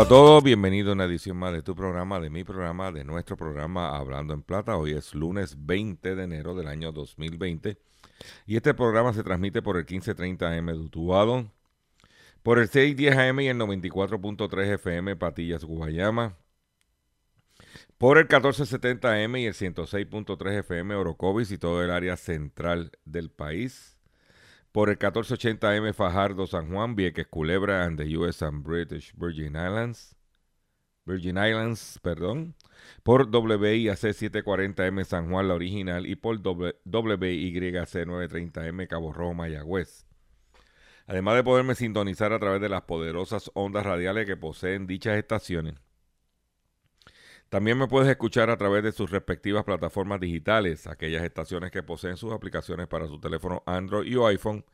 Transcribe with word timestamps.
A 0.00 0.08
todos, 0.08 0.42
bienvenido 0.42 0.90
a 0.90 0.94
una 0.94 1.04
edición 1.04 1.36
más 1.36 1.52
de 1.52 1.60
tu 1.60 1.76
programa, 1.76 2.20
de 2.20 2.30
mi 2.30 2.42
programa, 2.42 2.90
de 2.90 3.04
nuestro 3.04 3.36
programa 3.36 3.98
Hablando 3.98 4.32
en 4.32 4.40
Plata. 4.40 4.78
Hoy 4.78 4.92
es 4.92 5.14
lunes 5.14 5.66
20 5.66 6.16
de 6.16 6.24
enero 6.24 6.54
del 6.54 6.68
año 6.68 6.90
2020 6.90 7.76
y 8.46 8.56
este 8.56 8.72
programa 8.72 9.12
se 9.12 9.22
transmite 9.22 9.60
por 9.60 9.76
el 9.76 9.82
1530 9.82 10.56
AM 10.56 10.66
de 10.68 10.78
Utuado, 10.78 11.52
por 12.42 12.58
el 12.58 12.68
610 12.68 13.14
AM 13.14 13.40
y 13.40 13.48
el 13.48 13.58
94.3 13.58 14.74
FM 14.76 15.16
Patillas 15.16 15.64
Guayama, 15.64 16.38
por 17.98 18.16
el 18.16 18.24
1470 18.24 19.22
AM 19.22 19.36
y 19.36 19.44
el 19.44 19.54
106.3 19.54 20.60
FM 20.60 20.94
Orocovis 20.94 21.50
y 21.50 21.58
todo 21.58 21.84
el 21.84 21.90
área 21.90 22.16
central 22.16 22.92
del 23.04 23.30
país 23.30 23.99
por 24.72 24.90
el 24.90 24.98
1480M 24.98 25.92
Fajardo, 25.94 26.46
San 26.46 26.70
Juan, 26.72 26.94
Vieques, 26.94 27.26
Culebra, 27.26 27.84
and 27.84 27.98
the 27.98 28.16
US 28.16 28.42
and 28.42 28.62
British 28.62 29.12
Virgin 29.16 29.56
Islands. 29.56 30.14
Virgin 31.04 31.38
Islands, 31.38 31.98
perdón. 32.02 32.54
Por 33.02 33.28
WIAC 33.30 33.96
740M 33.96 35.04
San 35.04 35.30
Juan, 35.30 35.48
la 35.48 35.54
original, 35.54 36.06
y 36.06 36.14
por 36.14 36.38
WYC 36.38 38.06
930M 38.06 38.86
Cabo 38.86 39.12
Rojo, 39.12 39.34
Mayagüez. 39.34 40.06
Además 41.06 41.34
de 41.34 41.42
poderme 41.42 41.74
sintonizar 41.74 42.32
a 42.32 42.38
través 42.38 42.60
de 42.60 42.68
las 42.68 42.82
poderosas 42.82 43.50
ondas 43.54 43.84
radiales 43.84 44.26
que 44.26 44.36
poseen 44.36 44.86
dichas 44.86 45.16
estaciones. 45.18 45.74
También 47.50 47.76
me 47.78 47.88
puedes 47.88 48.08
escuchar 48.08 48.48
a 48.48 48.56
través 48.56 48.84
de 48.84 48.92
sus 48.92 49.10
respectivas 49.10 49.64
plataformas 49.64 50.20
digitales, 50.20 50.86
aquellas 50.86 51.24
estaciones 51.24 51.72
que 51.72 51.82
poseen 51.82 52.16
sus 52.16 52.32
aplicaciones 52.32 52.86
para 52.86 53.08
su 53.08 53.18
teléfono 53.18 53.64
Android 53.66 54.06
y 54.06 54.16
iPhone, 54.24 54.64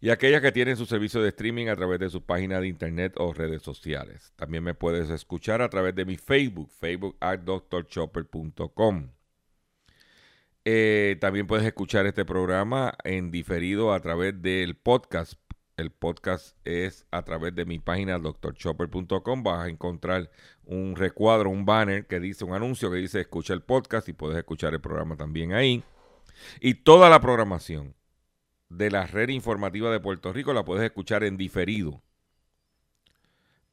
y 0.00 0.10
aquellas 0.10 0.40
que 0.40 0.52
tienen 0.52 0.76
su 0.76 0.86
servicio 0.86 1.20
de 1.20 1.30
streaming 1.30 1.66
a 1.66 1.74
través 1.74 1.98
de 1.98 2.08
sus 2.08 2.22
páginas 2.22 2.60
de 2.60 2.68
internet 2.68 3.14
o 3.16 3.32
redes 3.32 3.62
sociales. 3.62 4.32
También 4.36 4.62
me 4.62 4.74
puedes 4.74 5.10
escuchar 5.10 5.62
a 5.62 5.68
través 5.68 5.96
de 5.96 6.04
mi 6.04 6.16
Facebook, 6.16 6.70
facebook 6.70 7.16
at 7.20 7.40
drchopper.com. 7.40 9.10
Eh, 10.64 11.16
también 11.20 11.46
puedes 11.48 11.66
escuchar 11.66 12.06
este 12.06 12.24
programa 12.24 12.94
en 13.04 13.32
diferido 13.32 13.92
a 13.92 14.00
través 14.00 14.40
del 14.42 14.76
podcast. 14.76 15.40
El 15.76 15.90
podcast 15.90 16.56
es 16.64 17.04
a 17.10 17.22
través 17.22 17.54
de 17.54 17.66
mi 17.66 17.78
página 17.78 18.18
drchopper.com. 18.18 19.42
Vas 19.42 19.66
a 19.66 19.68
encontrar 19.68 20.30
un 20.64 20.96
recuadro, 20.96 21.50
un 21.50 21.66
banner 21.66 22.06
que 22.06 22.18
dice, 22.18 22.46
un 22.46 22.54
anuncio 22.54 22.90
que 22.90 22.96
dice 22.96 23.20
escucha 23.20 23.52
el 23.52 23.60
podcast 23.60 24.08
y 24.08 24.14
puedes 24.14 24.38
escuchar 24.38 24.72
el 24.72 24.80
programa 24.80 25.16
también 25.16 25.52
ahí. 25.52 25.84
Y 26.60 26.76
toda 26.76 27.10
la 27.10 27.20
programación 27.20 27.94
de 28.70 28.90
la 28.90 29.06
red 29.06 29.28
informativa 29.28 29.90
de 29.90 30.00
Puerto 30.00 30.32
Rico 30.32 30.54
la 30.54 30.64
puedes 30.64 30.82
escuchar 30.82 31.24
en 31.24 31.36
diferido 31.36 32.00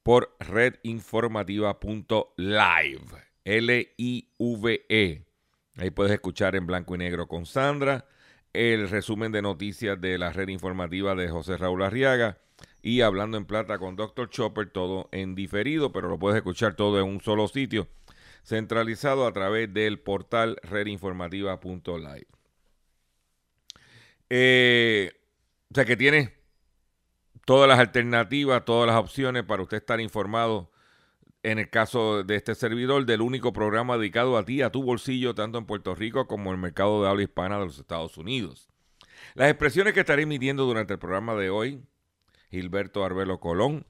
por 0.04 0.36
redinformativa.live. 0.40 3.06
L-I-V-E. 3.46 5.26
Ahí 5.78 5.90
puedes 5.90 6.12
escuchar 6.12 6.58
en 6.58 6.68
blanco 6.68 6.96
y 6.96 6.98
negro 6.98 7.28
con 7.28 7.46
Sandra, 7.46 8.06
el 8.54 8.90
resumen 8.90 9.32
de 9.32 9.42
noticias 9.42 10.00
de 10.00 10.18
la 10.18 10.32
red 10.32 10.48
informativa 10.50 11.16
de 11.16 11.28
José 11.30 11.58
Raúl 11.58 11.84
Arriaga 11.84 12.38
y 12.82 13.02
hablando 13.02 13.38
en 13.38 13.46
plata 13.46 13.80
con 13.80 13.96
Dr. 13.96 14.30
Chopper, 14.30 14.70
todo 14.70 15.10
en 15.12 15.36
diferido, 15.36 15.92
pero 15.92 16.10
lo 16.10 16.20
puedes 16.20 16.38
escuchar 16.38 16.76
todo 16.76 17.00
en 17.00 17.06
un 17.08 17.22
solo 17.22 17.48
sitio, 17.48 17.88
centralizado 18.44 19.26
a 19.26 19.34
través 19.34 19.74
del 19.74 20.00
portal 20.00 20.60
redinformativa.live. 20.64 22.28
Eh, 24.30 25.12
o 25.72 25.76
sea 25.76 25.86
que 25.86 25.96
tiene 25.96 26.34
todas 27.46 27.68
las 27.68 27.80
alternativas, 27.80 28.66
todas 28.66 28.88
las 28.88 28.98
opciones 28.98 29.44
para 29.44 29.64
usted 29.64 29.78
estar 29.78 30.00
informado 30.00 30.73
en 31.44 31.60
el 31.60 31.70
caso 31.70 32.24
de 32.24 32.36
este 32.36 32.56
servidor, 32.56 33.06
del 33.06 33.22
único 33.22 33.52
programa 33.52 33.98
dedicado 33.98 34.38
a 34.38 34.46
ti, 34.46 34.62
a 34.62 34.72
tu 34.72 34.82
bolsillo, 34.82 35.36
tanto 35.36 35.58
en 35.58 35.66
Puerto 35.66 35.94
Rico 35.94 36.26
como 36.26 36.50
en 36.50 36.56
el 36.56 36.62
mercado 36.62 37.04
de 37.04 37.10
habla 37.10 37.24
hispana 37.24 37.60
de 37.60 37.66
los 37.66 37.78
Estados 37.78 38.18
Unidos. 38.18 38.70
Las 39.36 39.50
expresiones 39.50 39.94
que 39.94 40.00
estaré 40.00 40.24
emitiendo 40.24 40.66
durante 40.66 40.94
el 40.94 41.00
programa 41.00 41.36
de 41.36 41.50
hoy, 41.50 41.84
Gilberto 42.50 43.04
Arbelo 43.04 43.40
Colón, 43.40 43.86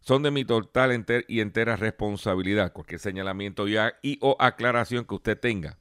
son 0.00 0.22
de 0.22 0.30
mi 0.30 0.44
total 0.44 1.04
y 1.28 1.40
entera 1.40 1.76
responsabilidad. 1.76 2.72
Cualquier 2.72 3.00
señalamiento 3.00 3.66
y, 3.68 4.18
o 4.20 4.36
aclaración 4.38 5.04
que 5.04 5.16
usted 5.16 5.38
tenga 5.38 5.78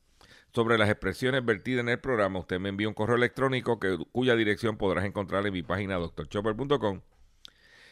sobre 0.53 0.77
las 0.77 0.89
expresiones 0.89 1.45
vertidas 1.45 1.81
en 1.81 1.89
el 1.89 1.99
programa, 1.99 2.39
usted 2.39 2.59
me 2.59 2.69
envía 2.69 2.87
un 2.87 2.93
correo 2.93 3.17
electrónico 3.17 3.79
que, 3.79 3.97
cuya 4.11 4.35
dirección 4.35 4.77
podrás 4.77 5.05
encontrar 5.05 5.45
en 5.45 5.53
mi 5.53 5.63
página 5.63 5.97
drchopper.com 5.97 7.01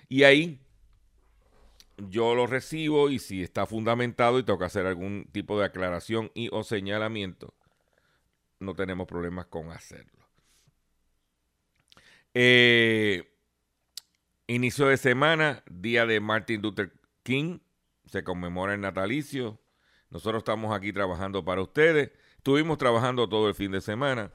y 0.10 0.24
ahí 0.24 0.60
yo 1.98 2.36
lo 2.36 2.48
recibo 2.48 3.09
y 3.09 3.20
si 3.20 3.44
está 3.44 3.66
fundamentado 3.66 4.40
y 4.40 4.44
tengo 4.44 4.59
que 4.59 4.66
hacer 4.66 4.86
algún 4.86 5.28
tipo 5.31 5.59
de 5.59 5.66
aclaración 5.66 6.31
y 6.34 6.50
o 6.52 6.64
señalamiento, 6.64 7.54
no 8.59 8.76
tenemos 8.76 9.08
problemas 9.08 9.46
con 9.48 9.72
hacerlo. 9.72 10.28
Eh, 12.34 13.31
inicio 14.48 14.88
de 14.88 14.98
semana, 14.98 15.64
día 15.70 16.06
de 16.06 16.20
Martin 16.20 16.62
Luther 16.62 16.94
King, 17.22 17.59
se 18.06 18.24
conmemora 18.24 18.74
el 18.74 18.81
natalicio. 18.81 19.60
Nosotros 20.10 20.40
estamos 20.40 20.75
aquí 20.75 20.94
trabajando 20.94 21.46
para 21.46 21.62
ustedes. 21.62 22.12
Estuvimos 22.38 22.78
trabajando 22.78 23.30
todo 23.30 23.48
el 23.48 23.56
fin 23.56 23.72
de 23.72 23.81
semana 23.81 24.31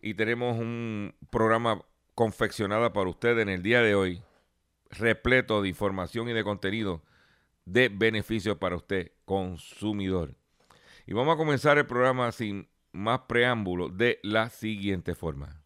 y 0.00 0.14
tenemos 0.14 0.58
un 0.58 1.14
programa 1.30 1.82
confeccionado 2.14 2.92
para 2.92 3.10
ustedes 3.10 3.42
en 3.42 3.48
el 3.48 3.62
día 3.62 3.80
de 3.80 3.94
hoy 3.94 4.22
repleto 4.92 5.62
de 5.62 5.68
información 5.68 6.28
y 6.28 6.32
de 6.32 6.44
contenido 6.44 7.02
de 7.64 7.88
beneficios 7.88 8.56
para 8.58 8.76
usted, 8.76 9.12
consumidor. 9.24 10.34
Y 11.06 11.14
vamos 11.14 11.34
a 11.34 11.36
comenzar 11.36 11.78
el 11.78 11.86
programa 11.86 12.30
sin 12.32 12.68
más 12.92 13.20
preámbulo 13.20 13.88
de 13.88 14.20
la 14.22 14.50
siguiente 14.50 15.14
forma. 15.14 15.62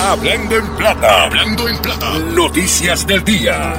Hablando 0.00 0.56
en 0.56 0.76
plata, 0.76 1.24
hablando 1.24 1.68
en 1.68 1.80
plata. 1.80 2.18
Noticias 2.18 3.06
del 3.06 3.22
día. 3.22 3.74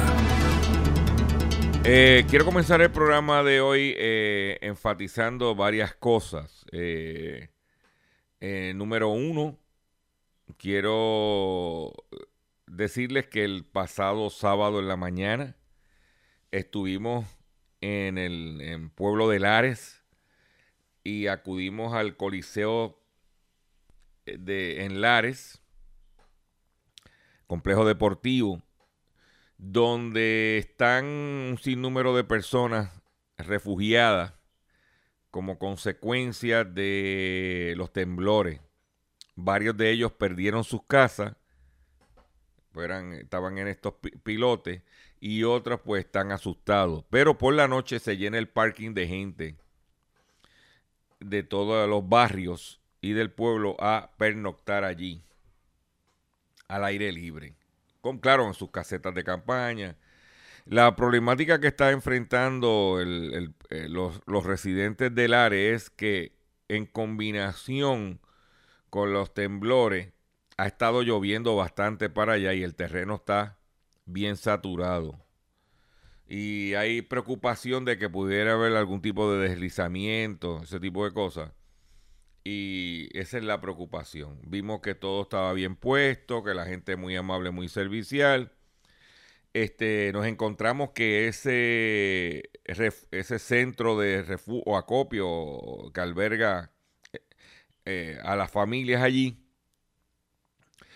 Eh, 1.84 2.24
quiero 2.30 2.46
comenzar 2.46 2.80
el 2.80 2.90
programa 2.90 3.42
de 3.42 3.60
hoy 3.60 3.94
eh, 3.98 4.58
enfatizando 4.62 5.54
varias 5.54 5.94
cosas. 5.94 6.64
Eh, 6.72 7.50
número 8.74 9.08
uno, 9.08 9.58
quiero 10.56 11.92
decirles 12.76 13.26
que 13.26 13.44
el 13.44 13.64
pasado 13.64 14.30
sábado 14.30 14.80
en 14.80 14.88
la 14.88 14.96
mañana 14.96 15.56
estuvimos 16.50 17.26
en 17.80 18.18
el 18.18 18.90
Pueblo 18.94 19.28
de 19.28 19.40
Lares 19.40 20.04
y 21.04 21.26
acudimos 21.26 21.92
al 21.92 22.16
Coliseo 22.16 22.98
eh, 24.26 24.38
de 24.38 24.84
en 24.84 25.02
Lares, 25.02 25.60
complejo 27.46 27.84
deportivo, 27.84 28.62
donde 29.58 30.58
están 30.58 31.04
un 31.04 31.58
sinnúmero 31.60 32.16
de 32.16 32.24
personas 32.24 32.90
refugiadas 33.36 34.32
como 35.30 35.58
consecuencia 35.58 36.64
de 36.64 37.74
los 37.76 37.92
temblores. 37.92 38.60
Varios 39.36 39.76
de 39.76 39.90
ellos 39.90 40.12
perdieron 40.12 40.64
sus 40.64 40.84
casas, 40.84 41.36
eran- 42.82 43.12
estaban 43.14 43.58
en 43.58 43.68
estos 43.68 43.94
pi- 43.94 44.10
pilotes, 44.22 44.82
y 45.20 45.44
otros 45.44 45.80
pues 45.84 46.04
están 46.04 46.32
asustados. 46.32 47.04
Pero 47.10 47.38
por 47.38 47.54
la 47.54 47.68
noche 47.68 47.98
se 47.98 48.16
llena 48.16 48.38
el 48.38 48.48
parking 48.48 48.92
de 48.94 49.06
gente 49.08 49.56
de 51.20 51.42
todos 51.42 51.88
los 51.88 52.08
barrios 52.08 52.80
y 53.00 53.12
del 53.12 53.30
pueblo 53.30 53.76
a 53.80 54.10
pernoctar 54.18 54.84
allí. 54.84 55.22
al 56.68 56.84
aire 56.84 57.12
libre. 57.12 57.54
Con, 58.00 58.18
claro, 58.18 58.46
en 58.46 58.54
sus 58.54 58.70
casetas 58.70 59.14
de 59.14 59.24
campaña. 59.24 59.96
La 60.66 60.96
problemática 60.96 61.60
que 61.60 61.68
está 61.68 61.90
enfrentando 61.90 62.98
eh, 63.00 63.88
los, 63.88 64.22
los, 64.26 64.44
residentes 64.44 65.14
del 65.14 65.34
área 65.34 65.74
es 65.74 65.90
que 65.90 66.32
en 66.68 66.86
combinación 66.86 68.20
con 68.90 69.12
los 69.12 69.34
temblores 69.34 70.13
ha 70.56 70.66
estado 70.66 71.02
lloviendo 71.02 71.56
bastante 71.56 72.08
para 72.10 72.34
allá 72.34 72.54
y 72.54 72.62
el 72.62 72.74
terreno 72.74 73.16
está 73.16 73.58
bien 74.06 74.36
saturado. 74.36 75.20
Y 76.26 76.74
hay 76.74 77.02
preocupación 77.02 77.84
de 77.84 77.98
que 77.98 78.08
pudiera 78.08 78.54
haber 78.54 78.74
algún 78.76 79.02
tipo 79.02 79.30
de 79.32 79.48
deslizamiento, 79.48 80.62
ese 80.62 80.80
tipo 80.80 81.04
de 81.04 81.12
cosas. 81.12 81.52
Y 82.44 83.08
esa 83.18 83.38
es 83.38 83.44
la 83.44 83.60
preocupación. 83.60 84.38
Vimos 84.46 84.80
que 84.80 84.94
todo 84.94 85.22
estaba 85.22 85.52
bien 85.54 85.76
puesto, 85.76 86.44
que 86.44 86.54
la 86.54 86.66
gente 86.66 86.96
muy 86.96 87.16
amable, 87.16 87.50
muy 87.50 87.68
servicial. 87.68 88.52
Este, 89.54 90.10
nos 90.12 90.26
encontramos 90.26 90.90
que 90.90 91.28
ese, 91.28 92.50
ese 92.64 93.38
centro 93.38 93.98
de 93.98 94.22
refugio 94.22 94.62
o 94.66 94.76
acopio 94.76 95.92
que 95.92 96.00
alberga 96.00 96.72
eh, 97.12 97.20
eh, 97.84 98.18
a 98.24 98.36
las 98.36 98.50
familias 98.50 99.02
allí, 99.02 99.43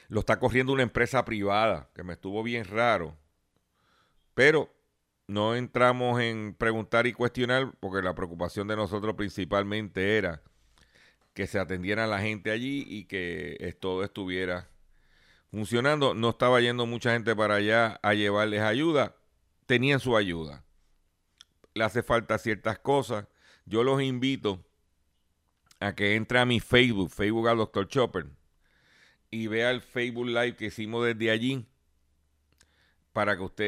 lo 0.09 0.21
está 0.21 0.39
corriendo 0.39 0.73
una 0.73 0.83
empresa 0.83 1.25
privada, 1.25 1.91
que 1.95 2.03
me 2.03 2.15
estuvo 2.15 2.43
bien 2.43 2.65
raro. 2.65 3.17
Pero 4.35 4.75
no 5.27 5.55
entramos 5.55 6.21
en 6.21 6.55
preguntar 6.55 7.07
y 7.07 7.13
cuestionar, 7.13 7.73
porque 7.81 8.03
la 8.03 8.15
preocupación 8.15 8.69
de 8.69 8.77
nosotros 8.77 9.15
principalmente 9.15 10.17
era 10.17 10.43
que 11.35 11.47
se 11.47 11.59
atendiera 11.59 12.05
a 12.05 12.09
la 12.09 12.21
gente 12.21 12.51
allí 12.51 12.85
y 12.89 13.05
que 13.05 13.77
todo 13.81 14.03
estuviera 14.03 14.71
funcionando. 15.51 16.15
No 16.15 16.31
estaba 16.31 16.61
yendo 16.61 16.87
mucha 16.87 17.13
gente 17.13 17.37
para 17.37 17.57
allá 17.57 18.01
a 18.03 18.15
llevarles 18.15 18.63
ayuda. 18.63 19.15
Tenían 19.67 20.01
su 20.01 20.17
ayuda. 20.17 20.65
Le 21.75 21.85
hace 21.85 22.03
falta 22.03 22.39
ciertas 22.39 22.79
cosas. 22.79 23.27
Yo 23.67 23.85
los 23.85 24.03
invito 24.03 24.65
a 25.81 25.95
que 25.95 26.17
entre 26.17 26.39
a 26.39 26.47
mi 26.47 26.59
Facebook, 26.59 27.11
Facebook 27.11 27.49
al 27.49 27.59
Dr. 27.59 27.87
Chopper, 27.87 28.27
y 29.31 29.47
vea 29.47 29.71
el 29.71 29.81
Facebook 29.81 30.27
Live 30.27 30.57
que 30.57 30.67
hicimos 30.67 31.05
desde 31.05 31.31
allí 31.31 31.67
para 33.13 33.37
que 33.37 33.43
usted 33.43 33.65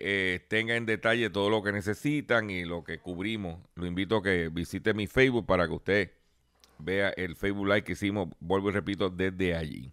eh, 0.00 0.46
tenga 0.48 0.76
en 0.76 0.86
detalle 0.86 1.28
todo 1.28 1.50
lo 1.50 1.62
que 1.62 1.72
necesitan 1.72 2.48
y 2.48 2.64
lo 2.64 2.84
que 2.84 2.98
cubrimos. 2.98 3.60
Lo 3.74 3.86
invito 3.86 4.16
a 4.16 4.22
que 4.22 4.48
visite 4.48 4.94
mi 4.94 5.06
Facebook 5.06 5.46
para 5.46 5.66
que 5.66 5.74
usted 5.74 6.12
vea 6.78 7.10
el 7.10 7.36
Facebook 7.36 7.66
Live 7.66 7.84
que 7.84 7.92
hicimos, 7.92 8.28
vuelvo 8.40 8.70
y 8.70 8.72
repito, 8.72 9.10
desde 9.10 9.54
allí. 9.54 9.92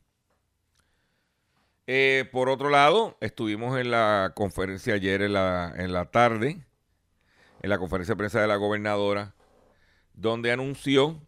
Eh, 1.87 2.29
por 2.31 2.47
otro 2.47 2.69
lado, 2.69 3.17
estuvimos 3.19 3.77
en 3.77 3.91
la 3.91 4.31
conferencia 4.33 4.93
ayer 4.93 5.21
en 5.23 5.33
la, 5.33 5.73
en 5.75 5.91
la 5.91 6.05
tarde, 6.05 6.65
en 7.61 7.69
la 7.69 7.77
conferencia 7.79 8.13
de 8.13 8.17
prensa 8.17 8.39
de 8.39 8.47
la 8.47 8.55
gobernadora, 8.55 9.35
donde 10.13 10.53
anunció 10.53 11.19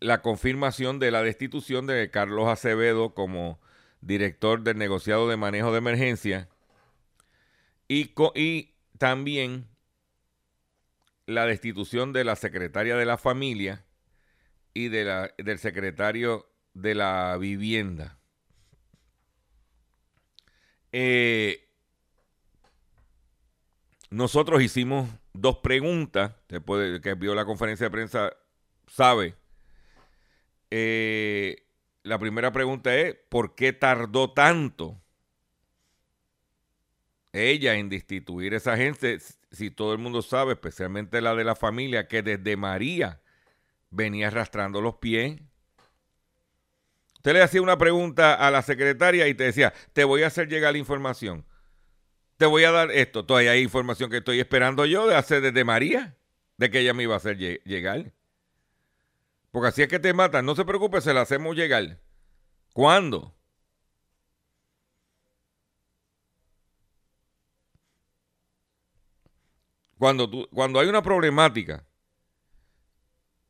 la 0.00 0.22
confirmación 0.22 0.98
de 0.98 1.10
la 1.10 1.22
destitución 1.22 1.86
de 1.86 2.10
Carlos 2.10 2.48
Acevedo 2.48 3.14
como 3.14 3.60
director 4.00 4.62
del 4.62 4.78
negociado 4.78 5.28
de 5.28 5.36
manejo 5.36 5.72
de 5.72 5.78
emergencia 5.78 6.48
y, 7.88 8.14
también 8.98 9.66
la 11.26 11.46
destitución 11.46 12.12
de 12.12 12.24
la 12.24 12.36
secretaria 12.36 12.96
de 12.96 13.04
la 13.04 13.16
familia 13.16 13.84
y 14.74 14.88
de 14.88 15.04
la, 15.04 15.30
del 15.38 15.58
secretario 15.58 16.48
de 16.74 16.94
la 16.94 17.36
vivienda. 17.38 18.18
Eh, 20.92 21.68
nosotros 24.10 24.62
hicimos 24.62 25.08
dos 25.32 25.58
preguntas, 25.58 26.32
después 26.48 27.00
que 27.00 27.14
vio 27.14 27.34
la 27.34 27.44
conferencia 27.44 27.86
de 27.86 27.90
prensa 27.90 28.32
sabe. 28.86 29.37
Eh, 30.70 31.66
la 32.02 32.18
primera 32.18 32.52
pregunta 32.52 32.94
es, 32.94 33.16
¿por 33.28 33.54
qué 33.54 33.72
tardó 33.72 34.32
tanto 34.32 35.00
ella 37.32 37.74
en 37.74 37.88
destituir 37.88 38.54
a 38.54 38.56
esa 38.56 38.76
gente 38.76 39.18
si 39.50 39.70
todo 39.70 39.92
el 39.92 39.98
mundo 39.98 40.22
sabe, 40.22 40.52
especialmente 40.52 41.20
la 41.20 41.34
de 41.34 41.44
la 41.44 41.54
familia, 41.54 42.08
que 42.08 42.22
desde 42.22 42.56
María 42.56 43.20
venía 43.90 44.28
arrastrando 44.28 44.80
los 44.80 44.96
pies. 44.96 45.40
Usted 47.16 47.32
le 47.32 47.42
hacía 47.42 47.62
una 47.62 47.78
pregunta 47.78 48.34
a 48.34 48.50
la 48.50 48.62
secretaria 48.62 49.26
y 49.28 49.34
te 49.34 49.44
decía, 49.44 49.72
te 49.92 50.04
voy 50.04 50.22
a 50.22 50.28
hacer 50.28 50.48
llegar 50.48 50.72
la 50.72 50.78
información. 50.78 51.44
Te 52.36 52.46
voy 52.46 52.64
a 52.64 52.70
dar 52.70 52.90
esto. 52.92 53.24
Todavía 53.24 53.52
hay 53.52 53.62
información 53.62 54.10
que 54.10 54.18
estoy 54.18 54.38
esperando 54.38 54.86
yo 54.86 55.06
de 55.06 55.16
hacer 55.16 55.40
desde 55.40 55.64
María, 55.64 56.16
de 56.56 56.70
que 56.70 56.80
ella 56.80 56.94
me 56.94 57.02
iba 57.02 57.14
a 57.14 57.18
hacer 57.18 57.36
llegar. 57.36 58.12
Porque 59.58 59.70
así 59.70 59.82
es 59.82 59.88
que 59.88 59.98
te 59.98 60.14
matan. 60.14 60.46
No 60.46 60.54
se 60.54 60.64
preocupe, 60.64 61.00
se 61.00 61.12
la 61.12 61.22
hacemos 61.22 61.56
llegar. 61.56 61.98
¿Cuándo? 62.72 63.34
Cuando, 69.98 70.48
cuando 70.54 70.78
hay 70.78 70.88
una 70.88 71.02
problemática 71.02 71.84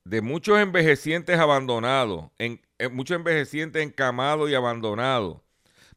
de 0.04 0.22
muchos 0.22 0.58
envejecientes 0.58 1.38
abandonados, 1.38 2.30
en, 2.38 2.62
eh, 2.78 2.88
muchos 2.88 3.18
envejecientes 3.18 3.82
encamados 3.82 4.48
y 4.48 4.54
abandonados, 4.54 5.42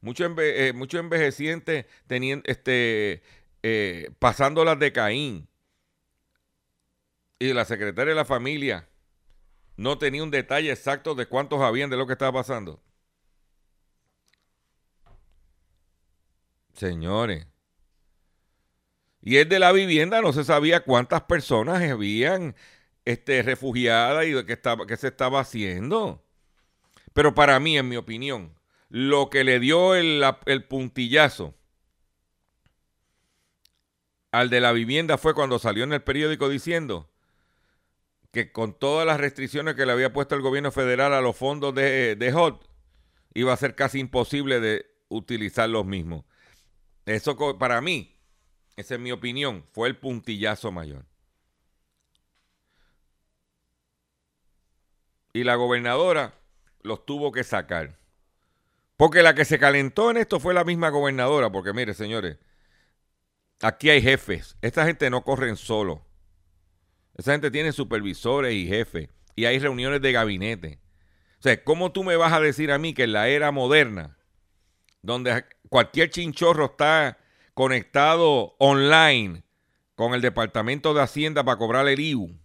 muchos, 0.02 0.30
eh, 0.36 0.74
envejecientes 0.92 1.86
teniendo, 2.06 2.44
este, 2.46 3.22
eh, 3.62 4.10
pasando 4.18 4.62
las 4.62 4.78
de 4.78 4.92
Caín, 4.92 5.48
y 7.38 7.54
la 7.54 7.64
secretaria 7.64 8.10
de 8.10 8.16
la 8.16 8.26
familia 8.26 8.86
no 9.82 9.98
tenía 9.98 10.22
un 10.22 10.30
detalle 10.30 10.70
exacto 10.70 11.16
de 11.16 11.26
cuántos 11.26 11.60
habían 11.60 11.90
de 11.90 11.96
lo 11.96 12.06
que 12.06 12.12
estaba 12.12 12.40
pasando. 12.40 12.80
Señores, 16.72 17.48
y 19.20 19.38
es 19.38 19.48
de 19.48 19.58
la 19.58 19.72
vivienda, 19.72 20.20
no 20.20 20.32
se 20.32 20.44
sabía 20.44 20.84
cuántas 20.84 21.22
personas 21.22 21.82
habían 21.82 22.54
este, 23.04 23.42
refugiadas 23.42 24.24
y 24.26 24.44
qué, 24.44 24.58
qué 24.86 24.96
se 24.96 25.08
estaba 25.08 25.40
haciendo. 25.40 26.24
Pero 27.12 27.34
para 27.34 27.58
mí, 27.58 27.76
en 27.76 27.88
mi 27.88 27.96
opinión, 27.96 28.54
lo 28.88 29.30
que 29.30 29.42
le 29.42 29.58
dio 29.58 29.96
el, 29.96 30.24
el 30.46 30.64
puntillazo 30.64 31.54
al 34.30 34.48
de 34.48 34.60
la 34.60 34.70
vivienda 34.70 35.18
fue 35.18 35.34
cuando 35.34 35.58
salió 35.58 35.82
en 35.82 35.92
el 35.92 36.02
periódico 36.02 36.48
diciendo 36.48 37.11
que 38.32 38.50
con 38.50 38.78
todas 38.78 39.06
las 39.06 39.20
restricciones 39.20 39.74
que 39.76 39.86
le 39.86 39.92
había 39.92 40.12
puesto 40.12 40.34
el 40.34 40.42
gobierno 40.42 40.72
federal 40.72 41.14
a 41.14 41.20
los 41.20 41.36
fondos 41.36 41.74
de, 41.74 42.16
de 42.16 42.32
HOT, 42.34 42.66
iba 43.34 43.52
a 43.52 43.56
ser 43.56 43.74
casi 43.74 44.00
imposible 44.00 44.58
de 44.60 44.86
utilizar 45.08 45.68
los 45.68 45.86
mismos. 45.86 46.24
Eso 47.06 47.36
para 47.58 47.80
mí 47.80 48.12
esa 48.76 48.94
es 48.94 49.00
mi 49.00 49.12
opinión, 49.12 49.64
fue 49.72 49.88
el 49.88 49.96
puntillazo 49.96 50.72
mayor. 50.72 51.04
Y 55.34 55.44
la 55.44 55.54
gobernadora 55.56 56.34
los 56.82 57.04
tuvo 57.06 57.32
que 57.32 57.44
sacar. 57.44 57.98
Porque 58.96 59.22
la 59.22 59.34
que 59.34 59.44
se 59.44 59.58
calentó 59.58 60.10
en 60.10 60.18
esto 60.18 60.40
fue 60.40 60.54
la 60.54 60.64
misma 60.64 60.90
gobernadora, 60.90 61.50
porque 61.50 61.72
mire, 61.72 61.94
señores, 61.94 62.38
aquí 63.60 63.90
hay 63.90 64.02
jefes. 64.02 64.56
Esta 64.62 64.84
gente 64.84 65.10
no 65.10 65.22
corren 65.22 65.56
solo. 65.56 66.04
Esa 67.16 67.32
gente 67.32 67.50
tiene 67.50 67.72
supervisores 67.72 68.54
y 68.54 68.66
jefes. 68.66 69.08
Y 69.34 69.44
hay 69.44 69.58
reuniones 69.58 70.00
de 70.00 70.12
gabinete. 70.12 70.78
O 71.38 71.42
sea, 71.42 71.62
¿cómo 71.64 71.92
tú 71.92 72.04
me 72.04 72.16
vas 72.16 72.32
a 72.32 72.40
decir 72.40 72.70
a 72.70 72.78
mí 72.78 72.94
que 72.94 73.04
en 73.04 73.12
la 73.12 73.28
era 73.28 73.50
moderna, 73.50 74.16
donde 75.02 75.44
cualquier 75.68 76.10
chinchorro 76.10 76.66
está 76.66 77.18
conectado 77.54 78.54
online 78.58 79.42
con 79.94 80.14
el 80.14 80.20
Departamento 80.20 80.94
de 80.94 81.02
Hacienda 81.02 81.44
para 81.44 81.58
cobrar 81.58 81.88
el 81.88 81.98
IU, 81.98 82.38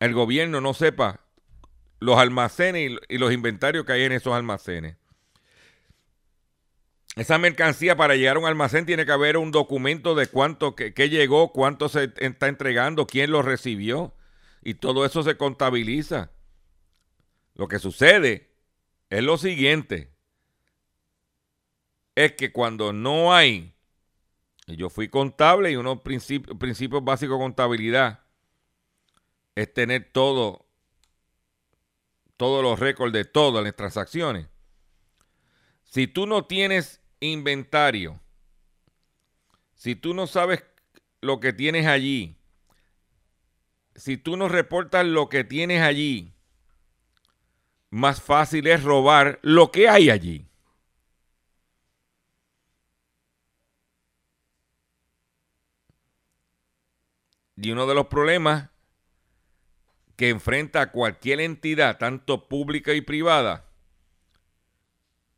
el 0.00 0.12
gobierno 0.12 0.60
no 0.60 0.74
sepa 0.74 1.20
los 2.00 2.18
almacenes 2.18 2.98
y 3.08 3.18
los 3.18 3.32
inventarios 3.32 3.84
que 3.84 3.92
hay 3.92 4.02
en 4.02 4.12
esos 4.12 4.34
almacenes. 4.34 4.96
Esa 7.16 7.38
mercancía 7.38 7.96
para 7.96 8.16
llegar 8.16 8.36
a 8.36 8.40
un 8.40 8.46
almacén 8.46 8.86
tiene 8.86 9.06
que 9.06 9.12
haber 9.12 9.36
un 9.36 9.52
documento 9.52 10.16
de 10.16 10.26
cuánto 10.26 10.74
que, 10.74 10.92
llegó, 11.08 11.52
cuánto 11.52 11.88
se 11.88 12.12
está 12.16 12.48
entregando, 12.48 13.06
quién 13.06 13.30
lo 13.30 13.42
recibió 13.42 14.14
y 14.62 14.74
todo 14.74 15.04
eso 15.04 15.22
se 15.22 15.36
contabiliza. 15.36 16.32
Lo 17.54 17.68
que 17.68 17.78
sucede 17.78 18.50
es 19.10 19.22
lo 19.22 19.38
siguiente 19.38 20.12
es 22.16 22.32
que 22.32 22.52
cuando 22.52 22.92
no 22.92 23.32
hay, 23.32 23.74
y 24.66 24.76
yo 24.76 24.90
fui 24.90 25.08
contable 25.08 25.70
y 25.70 25.76
unos 25.76 26.00
principios, 26.00 26.56
principios 26.58 27.04
básicos 27.04 27.38
de 27.38 27.44
contabilidad 27.44 28.24
es 29.54 29.72
tener 29.72 30.10
todo 30.12 30.66
todos 32.36 32.62
los 32.64 32.80
récords 32.80 33.12
de 33.12 33.24
todas 33.24 33.62
las 33.62 33.76
transacciones. 33.76 34.48
Si 35.84 36.08
tú 36.08 36.26
no 36.26 36.46
tienes 36.46 37.03
inventario, 37.32 38.20
si 39.74 39.96
tú 39.96 40.14
no 40.14 40.26
sabes 40.26 40.64
lo 41.20 41.40
que 41.40 41.52
tienes 41.52 41.86
allí, 41.86 42.36
si 43.94 44.16
tú 44.16 44.36
no 44.36 44.48
reportas 44.48 45.06
lo 45.06 45.28
que 45.28 45.44
tienes 45.44 45.82
allí, 45.82 46.32
más 47.90 48.20
fácil 48.20 48.66
es 48.66 48.82
robar 48.82 49.38
lo 49.42 49.70
que 49.70 49.88
hay 49.88 50.10
allí. 50.10 50.48
Y 57.56 57.70
uno 57.70 57.86
de 57.86 57.94
los 57.94 58.08
problemas 58.08 58.70
que 60.16 60.28
enfrenta 60.28 60.90
cualquier 60.90 61.40
entidad, 61.40 61.98
tanto 61.98 62.48
pública 62.48 62.92
y 62.94 63.00
privada, 63.00 63.68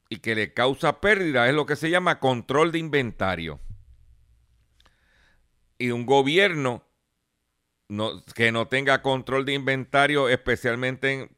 y 0.08 0.18
que 0.18 0.34
le 0.34 0.52
causa 0.54 1.00
pérdida 1.00 1.48
es 1.48 1.54
lo 1.54 1.66
que 1.66 1.76
se 1.76 1.90
llama 1.90 2.20
control 2.20 2.72
de 2.72 2.78
inventario. 2.78 3.60
Y 5.78 5.90
un 5.90 6.06
gobierno 6.06 6.84
que 8.34 8.52
no 8.52 8.68
tenga 8.68 9.02
control 9.02 9.44
de 9.44 9.54
inventario, 9.54 10.28
especialmente 10.28 11.30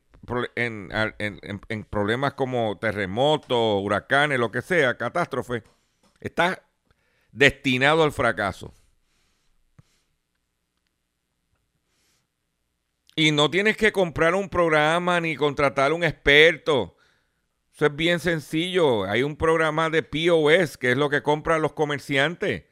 en, 0.55 0.91
en 0.91 1.85
problemas 1.85 2.35
como 2.35 2.79
terremotos, 2.79 3.83
huracanes, 3.83 4.39
lo 4.39 4.51
que 4.51 4.63
sea, 4.63 4.97
catástrofe, 4.97 5.63
está 6.21 6.63
destinado 7.33 8.03
al 8.03 8.13
fracaso. 8.13 8.73
Y 13.19 13.33
no 13.33 13.51
tienes 13.51 13.77
que 13.77 13.91
comprar 13.91 14.37
un 14.37 14.49
programa 14.49 15.21
ni 15.21 15.35
contratar 15.35 15.93
un 15.93 16.05
experto. 16.05 16.98
Eso 17.79 17.87
es 17.87 17.95
bien 17.95 18.19
sencillo. 18.19 19.05
Hay 19.05 19.23
un 19.23 19.37
programa 19.37 19.89
de 19.89 20.03
POS, 20.03 20.77
que 20.77 20.91
es 20.91 20.97
lo 20.97 21.09
que 21.09 21.23
compran 21.23 21.63
los 21.63 21.75
comerciantes. 21.75 22.65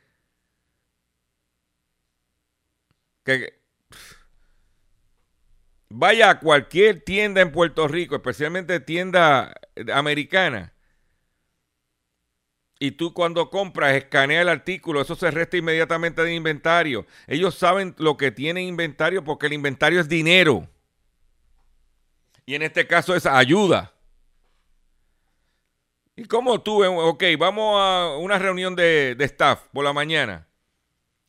Que 3.22 3.60
vaya 5.88 6.30
a 6.30 6.40
cualquier 6.40 7.04
tienda 7.04 7.40
en 7.40 7.52
Puerto 7.52 7.86
Rico, 7.86 8.16
especialmente 8.16 8.80
tienda 8.80 9.54
americana, 9.94 10.72
y 12.80 12.90
tú 12.90 13.14
cuando 13.14 13.48
compras, 13.48 13.94
escanea 13.94 14.42
el 14.42 14.48
artículo, 14.48 15.00
eso 15.00 15.14
se 15.14 15.30
resta 15.30 15.56
inmediatamente 15.56 16.22
de 16.22 16.34
inventario. 16.34 17.06
Ellos 17.28 17.54
saben 17.54 17.94
lo 17.98 18.16
que 18.16 18.32
tiene 18.32 18.64
inventario 18.64 19.22
porque 19.22 19.46
el 19.46 19.52
inventario 19.52 20.00
es 20.00 20.08
dinero. 20.08 20.68
Y 22.44 22.56
en 22.56 22.62
este 22.62 22.88
caso 22.88 23.14
es 23.14 23.24
ayuda. 23.24 23.95
¿Y 26.16 26.24
cómo 26.24 26.60
tú? 26.62 26.82
Ok, 26.84 27.24
vamos 27.38 27.78
a 27.78 28.16
una 28.16 28.38
reunión 28.38 28.74
de, 28.74 29.16
staff 29.20 29.68
por 29.72 29.84
la 29.84 29.92
mañana. 29.92 30.48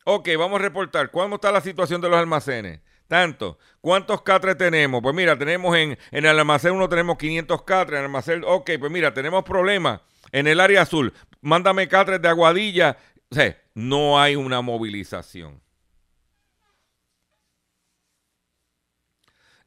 Ok, 0.06 0.29
vamos 0.38 0.60
a 0.60 0.63
reportar. 0.63 1.12
¿Cómo 1.12 1.36
está 1.36 1.51
la 1.51 1.62
situación 1.62 2.00
de 2.00 2.10
los 2.10 2.17
almacenes? 2.17 2.79
Tanto. 3.08 3.58
¿Cuántos 3.82 4.22
catres 4.22 4.58
tenemos? 4.58 5.01
Pues 5.01 5.13
mira, 5.13 5.38
tenemos 5.38 5.75
en, 5.75 5.98
en 6.12 6.25
el 6.25 6.39
almacén 6.39 6.72
uno 6.72 6.88
tenemos 6.88 7.17
500 7.17 7.63
catres. 7.63 7.98
En 7.98 8.00
el 8.00 8.06
almacén, 8.06 8.44
ok, 8.46 8.72
pues 8.79 8.91
mira, 8.91 9.13
tenemos 9.13 9.44
problemas 9.44 10.01
en 10.32 10.48
el 10.48 10.60
área 10.60 10.82
azul 10.82 11.13
mándame 11.41 11.88
catres 11.88 12.22
de 12.22 12.27
aguadilla. 12.27 12.98
O 13.29 13.36
sea, 13.36 13.62
no 13.74 14.20
hay 14.20 14.36
una 14.36 14.62
movilización. 14.62 15.62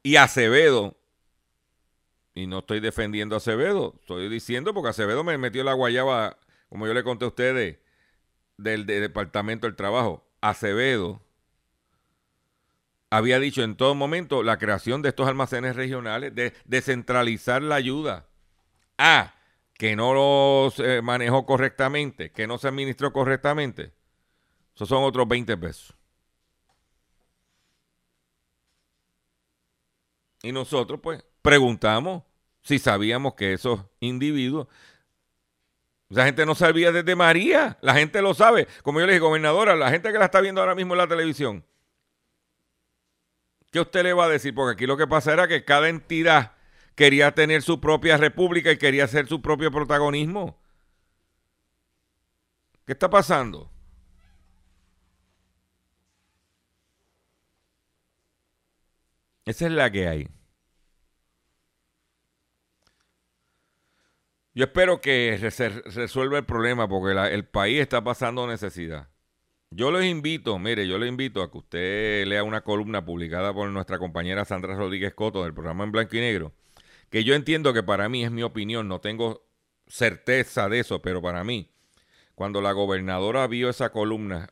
Y 0.03 0.15
Acevedo, 0.15 0.97
y 2.41 2.47
no 2.47 2.59
estoy 2.59 2.79
defendiendo 2.79 3.35
a 3.35 3.37
Acevedo, 3.37 3.93
estoy 3.99 4.27
diciendo 4.27 4.73
porque 4.73 4.89
Acevedo 4.89 5.23
me 5.23 5.37
metió 5.37 5.63
la 5.63 5.73
guayaba, 5.73 6.37
como 6.69 6.87
yo 6.87 6.93
le 6.93 7.03
conté 7.03 7.25
a 7.25 7.27
ustedes, 7.27 7.77
del, 8.57 8.85
Departamento 8.87 9.67
del 9.67 9.75
Trabajo. 9.75 10.25
Acevedo 10.41 11.21
había 13.11 13.39
dicho 13.39 13.61
en 13.61 13.75
todo 13.75 13.93
momento 13.93 14.41
la 14.41 14.57
creación 14.57 15.03
de 15.03 15.09
estos 15.09 15.27
almacenes 15.27 15.75
regionales, 15.75 16.33
de 16.33 16.53
descentralizar 16.65 17.61
la 17.61 17.75
ayuda. 17.75 18.27
Ah, 18.97 19.35
que 19.75 19.95
no 19.95 20.13
los 20.13 20.81
manejó 21.03 21.45
correctamente, 21.45 22.31
que 22.31 22.47
no 22.47 22.57
se 22.57 22.69
administró 22.69 23.13
correctamente, 23.13 23.93
esos 24.75 24.89
son 24.89 25.03
otros 25.03 25.27
20 25.27 25.57
pesos. 25.57 25.95
Y 30.43 30.51
nosotros, 30.51 30.99
pues, 31.03 31.23
preguntamos 31.43 32.23
si 32.61 32.79
sabíamos 32.79 33.33
que 33.35 33.53
esos 33.53 33.81
individuos, 33.99 34.67
esa 36.09 36.25
gente 36.25 36.45
no 36.45 36.55
sabía 36.55 36.91
desde 36.91 37.15
María, 37.15 37.77
la 37.81 37.93
gente 37.93 38.21
lo 38.21 38.33
sabe. 38.33 38.67
Como 38.83 38.99
yo 38.99 39.05
le 39.05 39.13
dije, 39.13 39.21
gobernadora, 39.21 39.75
la 39.75 39.89
gente 39.89 40.11
que 40.11 40.19
la 40.19 40.25
está 40.25 40.41
viendo 40.41 40.61
ahora 40.61 40.75
mismo 40.75 40.93
en 40.93 40.97
la 40.99 41.07
televisión, 41.07 41.65
¿qué 43.71 43.79
usted 43.79 44.03
le 44.03 44.13
va 44.13 44.25
a 44.25 44.29
decir? 44.29 44.53
Porque 44.53 44.73
aquí 44.73 44.85
lo 44.85 44.97
que 44.97 45.07
pasa 45.07 45.33
era 45.33 45.47
que 45.47 45.63
cada 45.63 45.89
entidad 45.89 46.53
quería 46.95 47.33
tener 47.33 47.61
su 47.61 47.79
propia 47.79 48.17
república 48.17 48.71
y 48.71 48.77
quería 48.77 49.05
hacer 49.05 49.27
su 49.27 49.41
propio 49.41 49.71
protagonismo. 49.71 50.59
¿Qué 52.85 52.93
está 52.93 53.09
pasando? 53.09 53.71
Esa 59.45 59.65
es 59.65 59.71
la 59.71 59.89
que 59.91 60.07
hay. 60.07 60.27
Yo 64.53 64.65
espero 64.65 64.99
que 64.99 65.37
se 65.51 65.69
resuelva 65.69 66.37
el 66.37 66.45
problema 66.45 66.87
porque 66.87 67.17
el 67.33 67.45
país 67.45 67.79
está 67.79 68.03
pasando 68.03 68.45
necesidad. 68.47 69.07
Yo 69.73 69.89
les 69.91 70.05
invito, 70.05 70.59
mire, 70.59 70.85
yo 70.85 70.97
le 70.97 71.07
invito 71.07 71.41
a 71.41 71.49
que 71.49 71.57
usted 71.57 72.25
lea 72.27 72.43
una 72.43 72.61
columna 72.61 73.05
publicada 73.05 73.53
por 73.53 73.69
nuestra 73.69 73.97
compañera 73.97 74.43
Sandra 74.43 74.75
Rodríguez 74.75 75.13
Coto 75.13 75.45
del 75.45 75.53
programa 75.53 75.85
En 75.85 75.93
Blanco 75.93 76.17
y 76.17 76.19
Negro, 76.19 76.51
que 77.09 77.23
yo 77.23 77.35
entiendo 77.35 77.73
que 77.73 77.81
para 77.81 78.09
mí 78.09 78.25
es 78.25 78.31
mi 78.31 78.43
opinión, 78.43 78.89
no 78.89 78.99
tengo 78.99 79.47
certeza 79.87 80.67
de 80.67 80.79
eso, 80.79 81.01
pero 81.01 81.21
para 81.21 81.45
mí, 81.45 81.71
cuando 82.35 82.61
la 82.61 82.73
gobernadora 82.73 83.47
vio 83.47 83.69
esa 83.69 83.93
columna 83.93 84.49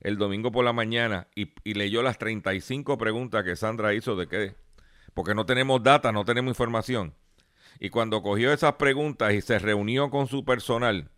el 0.00 0.18
domingo 0.18 0.50
por 0.50 0.64
la 0.64 0.72
mañana 0.72 1.28
y, 1.36 1.52
leyó 1.74 2.02
las 2.02 2.18
35 2.18 2.98
preguntas 2.98 3.44
que 3.44 3.54
Sandra 3.54 3.94
hizo 3.94 4.16
de 4.16 4.26
qué, 4.26 4.56
porque 5.14 5.36
no 5.36 5.46
tenemos 5.46 5.84
data, 5.84 6.10
no 6.10 6.24
tenemos 6.24 6.50
información, 6.50 7.14
y 7.84 7.90
cuando 7.90 8.22
cogió 8.22 8.52
esas 8.52 8.74
preguntas 8.74 9.32
y 9.32 9.40
se 9.40 9.58
reunió 9.58 10.08
con 10.08 10.28
su 10.28 10.44
personal 10.44 11.10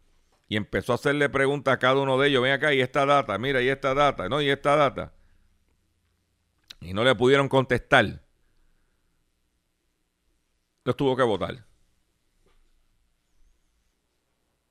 y 0.49 0.56
empezó 0.56 0.92
a 0.92 0.94
hacerle 0.94 1.28
preguntas 1.28 1.75
a 1.75 1.78
cada 1.78 2.00
uno 2.00 2.16
de 2.18 2.28
ellos, 2.28 2.42
ven 2.42 2.52
acá 2.52 2.73
y 2.73 2.80
esta 2.80 3.04
data, 3.04 3.37
mira 3.37 3.61
y 3.61 3.68
esta 3.68 3.92
data, 3.92 4.30
no, 4.30 4.40
y 4.40 4.49
esta 4.49 4.75
data, 4.75 5.12
y 6.80 6.94
no 6.94 7.04
le 7.04 7.14
pudieron 7.14 7.50
contestar 7.50 8.23
los 10.85 10.97
tuvo 10.97 11.14
que 11.14 11.23
votar. 11.23 11.66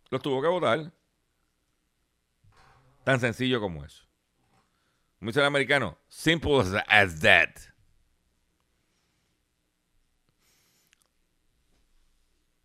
Los 0.10 0.22
tuvo 0.22 0.42
que 0.42 0.48
votar. 0.48 0.92
Tan 3.04 3.20
sencillo 3.20 3.60
como 3.60 3.86
eso. 3.86 4.04
Dice 5.20 5.40
el 5.40 5.46
americano, 5.46 6.00
simple 6.08 6.60
as 6.88 7.20
that. 7.20 7.73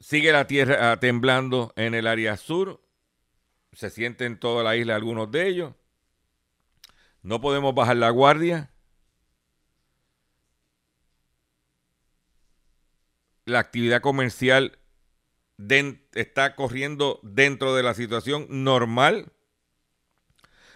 Sigue 0.08 0.32
la 0.32 0.46
tierra 0.46 0.90
ah, 0.90 1.00
temblando 1.00 1.74
en 1.76 1.94
el 1.94 2.06
área 2.06 2.38
sur. 2.38 2.80
Se 3.74 3.90
siente 3.90 4.24
en 4.24 4.40
toda 4.40 4.64
la 4.64 4.74
isla 4.74 4.96
algunos 4.96 5.30
de 5.30 5.46
ellos. 5.46 5.74
No 7.20 7.42
podemos 7.42 7.74
bajar 7.74 7.98
la 7.98 8.08
guardia. 8.08 8.70
la 13.44 13.58
actividad 13.58 14.00
comercial 14.00 14.78
está 16.14 16.56
corriendo 16.56 17.20
dentro 17.22 17.74
de 17.74 17.82
la 17.82 17.92
situación 17.92 18.46
normal. 18.48 19.32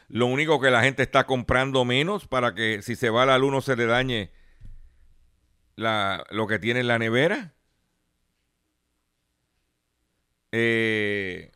Lo 0.08 0.26
único 0.26 0.60
que 0.60 0.70
la 0.70 0.82
gente 0.82 1.02
está 1.02 1.24
comprando 1.24 1.86
menos 1.86 2.28
para 2.28 2.54
que 2.54 2.82
si 2.82 2.96
se 2.96 3.08
va 3.08 3.24
la 3.24 3.38
luz 3.38 3.50
no 3.50 3.60
se 3.62 3.76
le 3.76 3.86
dañe 3.86 4.30
lo 5.76 6.46
que 6.46 6.58
tiene 6.58 6.80
en 6.80 6.88
la 6.88 6.98
nevera. 6.98 7.54
Eh, 10.52 11.50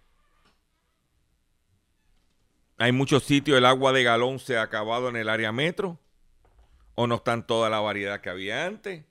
hay 2.79 2.93
muchos 2.93 3.25
sitios, 3.25 3.59
el 3.59 3.67
agua 3.67 3.93
de 3.93 4.03
galón 4.03 4.38
se 4.38 4.57
ha 4.57 4.62
acabado 4.62 5.09
en 5.09 5.17
el 5.17 5.29
área 5.29 5.53
metro. 5.53 6.00
O 6.95 7.07
no 7.07 7.17
están 7.17 7.47
toda 7.47 7.69
la 7.69 7.81
variedad 7.81 8.23
que 8.23 8.31
había 8.31 8.65
antes 8.65 9.05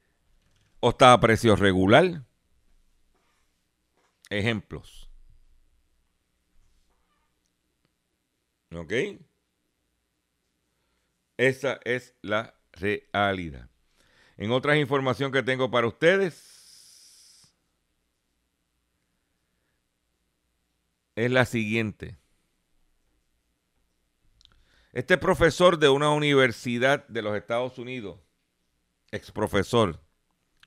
o 0.86 0.90
está 0.90 1.14
a 1.14 1.20
precio 1.20 1.56
regular. 1.56 2.22
Ejemplos. 4.30 5.10
¿Ok? 8.72 8.94
Esa 11.38 11.80
es 11.86 12.14
la 12.22 12.54
realidad. 12.72 13.68
En 14.38 14.52
otras 14.52 14.78
información 14.78 15.32
que 15.32 15.42
tengo 15.42 15.72
para 15.72 15.88
ustedes, 15.88 16.55
es 21.16 21.32
la 21.32 21.46
siguiente. 21.46 22.18
Este 24.92 25.18
profesor 25.18 25.78
de 25.78 25.90
una 25.90 26.12
universidad 26.12 27.08
de 27.08 27.22
los 27.22 27.36
Estados 27.36 27.78
Unidos, 27.78 28.20
ex 29.12 29.32
profesor, 29.32 30.02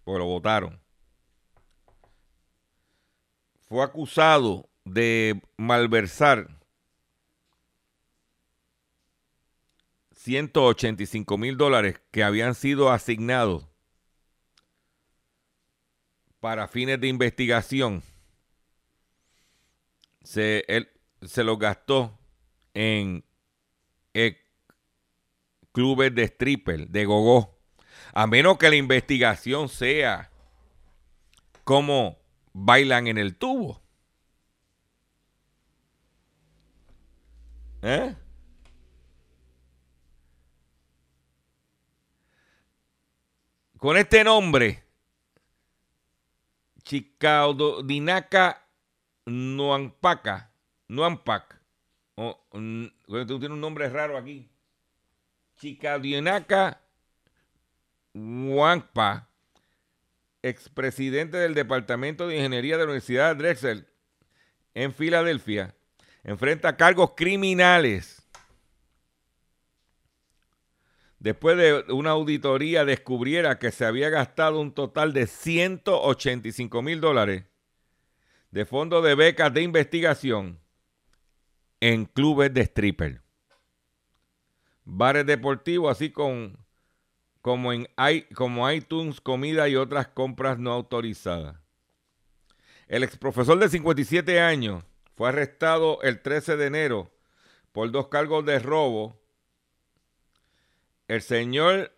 porque 0.05 0.19
lo 0.19 0.26
votaron, 0.26 0.81
fue 3.69 3.85
acusado 3.85 4.69
de 4.85 5.40
malversar 5.57 6.59
185 10.12 11.38
mil 11.38 11.57
dólares 11.57 12.00
que 12.11 12.23
habían 12.23 12.55
sido 12.55 12.90
asignados 12.90 13.67
para 16.40 16.69
fines 16.69 17.00
de 17.00 17.09
investigación. 17.09 18.02
Se, 20.28 20.62
él, 20.68 20.90
se 21.23 21.42
los 21.42 21.58
gastó 21.58 22.18
en 22.75 23.25
eh, 24.12 24.37
clubes 25.73 26.14
de 26.14 26.25
stripper, 26.25 26.87
de 26.87 27.06
gogo. 27.06 27.58
A 28.12 28.26
menos 28.26 28.58
que 28.58 28.68
la 28.68 28.76
investigación 28.76 29.70
sea 29.70 30.30
cómo 31.64 32.18
bailan 32.52 33.06
en 33.06 33.16
el 33.16 33.38
tubo. 33.38 33.80
¿Eh? 37.80 38.14
Con 43.78 43.97
este 43.97 44.23
nombre, 44.25 44.85
Dinaka 47.87 48.68
Nuampaca, 49.28 50.50
Nuampak, 50.88 51.61
oh, 52.16 52.40
tiene 52.52 53.54
un 53.54 53.61
nombre 53.61 53.88
raro 53.88 54.16
aquí. 54.16 54.50
Dinaka 56.00 56.80
Nuampa, 58.14 59.28
expresidente 60.42 61.37
del 61.37 61.54
Departamento 61.54 62.28
de 62.28 62.37
Ingeniería 62.37 62.76
de 62.76 62.85
la 62.85 62.90
Universidad 62.90 63.35
de 63.35 63.42
Drexel 63.42 63.88
en 64.75 64.94
Filadelfia, 64.94 65.75
enfrenta 66.23 66.76
cargos 66.76 67.12
criminales 67.16 68.23
después 71.18 71.56
de 71.56 71.92
una 71.92 72.11
auditoría 72.11 72.85
descubriera 72.85 73.58
que 73.58 73.73
se 73.73 73.85
había 73.85 74.08
gastado 74.08 74.61
un 74.61 74.73
total 74.73 75.12
de 75.12 75.26
185 75.26 76.82
mil 76.82 77.00
dólares 77.00 77.48
de 78.50 78.64
fondos 78.64 79.05
de 79.05 79.14
becas 79.14 79.52
de 79.52 79.62
investigación 79.62 80.59
en 81.81 82.07
clubes 82.07 82.52
de 82.52 82.62
stripper, 82.62 83.23
bares 84.85 85.26
deportivos, 85.26 85.93
así 85.93 86.11
con, 86.11 86.59
como, 87.40 87.73
en, 87.73 87.88
como 88.35 88.71
iTunes, 88.71 89.21
comida 89.21 89.69
y 89.69 89.76
otras 89.76 90.09
compras 90.09 90.59
no 90.59 90.73
autorizadas. 90.73 91.57
El 92.88 93.02
ex 93.02 93.17
profesor 93.19 93.59
de 93.59 93.69
57 93.69 94.40
años 94.40 94.83
fue 95.14 95.28
arrestado 95.28 96.00
el 96.02 96.23
13 96.23 96.57
de 96.57 96.67
enero 96.67 97.11
por 97.73 97.90
dos 97.90 98.09
cargos 98.09 98.45
de 98.47 98.59
robo 98.59 99.21
el 101.07 101.23
señor 101.23 101.93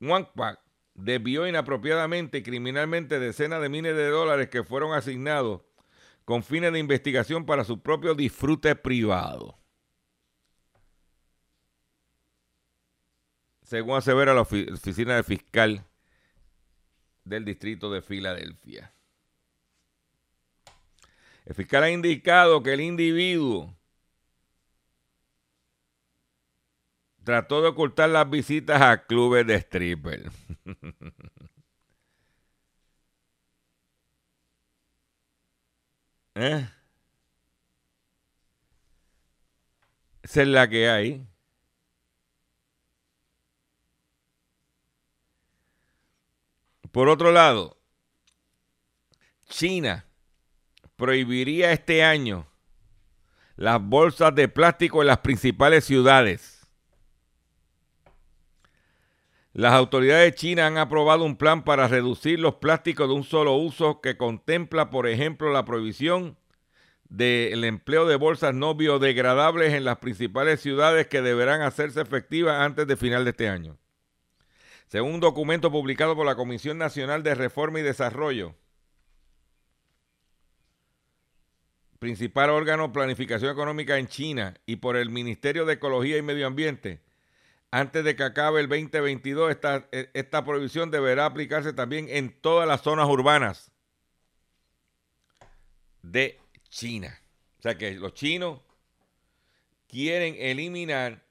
Wangpak 0.00 0.65
desvió 0.96 1.46
inapropiadamente 1.46 2.38
y 2.38 2.42
criminalmente 2.42 3.18
decenas 3.18 3.60
de 3.60 3.68
miles 3.68 3.96
de 3.96 4.08
dólares 4.08 4.48
que 4.48 4.64
fueron 4.64 4.92
asignados 4.92 5.62
con 6.24 6.42
fines 6.42 6.72
de 6.72 6.78
investigación 6.78 7.46
para 7.46 7.64
su 7.64 7.80
propio 7.80 8.14
disfrute 8.14 8.74
privado. 8.74 9.58
Según 13.62 13.96
asevera 13.96 14.34
la 14.34 14.42
oficina 14.42 15.14
del 15.14 15.24
fiscal 15.24 15.84
del 17.24 17.44
distrito 17.44 17.90
de 17.90 18.00
Filadelfia. 18.00 18.92
El 21.44 21.54
fiscal 21.54 21.82
ha 21.82 21.90
indicado 21.90 22.62
que 22.62 22.72
el 22.72 22.80
individuo 22.80 23.76
trató 27.26 27.60
de 27.60 27.68
ocultar 27.68 28.08
las 28.08 28.30
visitas 28.30 28.80
a 28.80 29.04
clubes 29.04 29.44
de 29.48 29.56
stripper. 29.56 30.30
¿Eh? 36.36 36.68
Esa 40.22 40.42
es 40.42 40.48
la 40.48 40.68
que 40.68 40.88
hay. 40.88 41.26
Por 46.92 47.08
otro 47.08 47.32
lado, 47.32 47.76
China 49.48 50.06
prohibiría 50.94 51.72
este 51.72 52.04
año 52.04 52.46
las 53.56 53.82
bolsas 53.82 54.32
de 54.32 54.46
plástico 54.48 55.00
en 55.02 55.08
las 55.08 55.18
principales 55.18 55.84
ciudades. 55.84 56.55
Las 59.56 59.72
autoridades 59.72 60.34
chinas 60.34 60.66
han 60.66 60.76
aprobado 60.76 61.24
un 61.24 61.38
plan 61.38 61.64
para 61.64 61.88
reducir 61.88 62.38
los 62.38 62.56
plásticos 62.56 63.08
de 63.08 63.14
un 63.14 63.24
solo 63.24 63.54
uso 63.54 64.02
que 64.02 64.18
contempla, 64.18 64.90
por 64.90 65.08
ejemplo, 65.08 65.50
la 65.50 65.64
prohibición 65.64 66.36
del 67.08 67.64
empleo 67.64 68.06
de 68.06 68.16
bolsas 68.16 68.54
no 68.54 68.74
biodegradables 68.74 69.72
en 69.72 69.86
las 69.86 69.96
principales 69.96 70.60
ciudades 70.60 71.06
que 71.06 71.22
deberán 71.22 71.62
hacerse 71.62 72.02
efectivas 72.02 72.60
antes 72.60 72.86
de 72.86 72.98
final 72.98 73.24
de 73.24 73.30
este 73.30 73.48
año. 73.48 73.78
Según 74.88 75.14
un 75.14 75.20
documento 75.20 75.72
publicado 75.72 76.14
por 76.14 76.26
la 76.26 76.36
Comisión 76.36 76.76
Nacional 76.76 77.22
de 77.22 77.34
Reforma 77.34 77.80
y 77.80 77.82
Desarrollo, 77.82 78.54
principal 81.98 82.50
órgano 82.50 82.88
de 82.88 82.92
planificación 82.92 83.50
económica 83.50 83.96
en 83.96 84.08
China, 84.08 84.52
y 84.66 84.76
por 84.76 84.96
el 84.96 85.08
Ministerio 85.08 85.64
de 85.64 85.72
Ecología 85.72 86.18
y 86.18 86.22
Medio 86.22 86.46
Ambiente, 86.46 87.05
antes 87.70 88.04
de 88.04 88.16
que 88.16 88.22
acabe 88.22 88.60
el 88.60 88.68
2022, 88.68 89.50
esta, 89.50 89.88
e, 89.92 90.10
esta 90.14 90.44
prohibición 90.44 90.90
deberá 90.90 91.26
aplicarse 91.26 91.72
también 91.72 92.06
en 92.08 92.32
todas 92.40 92.66
las 92.66 92.82
zonas 92.82 93.08
urbanas 93.08 93.72
de 96.02 96.40
China. 96.68 97.20
O 97.58 97.62
sea 97.62 97.76
que 97.76 97.92
los 97.94 98.14
chinos 98.14 98.60
quieren 99.88 100.36
eliminar 100.38 101.24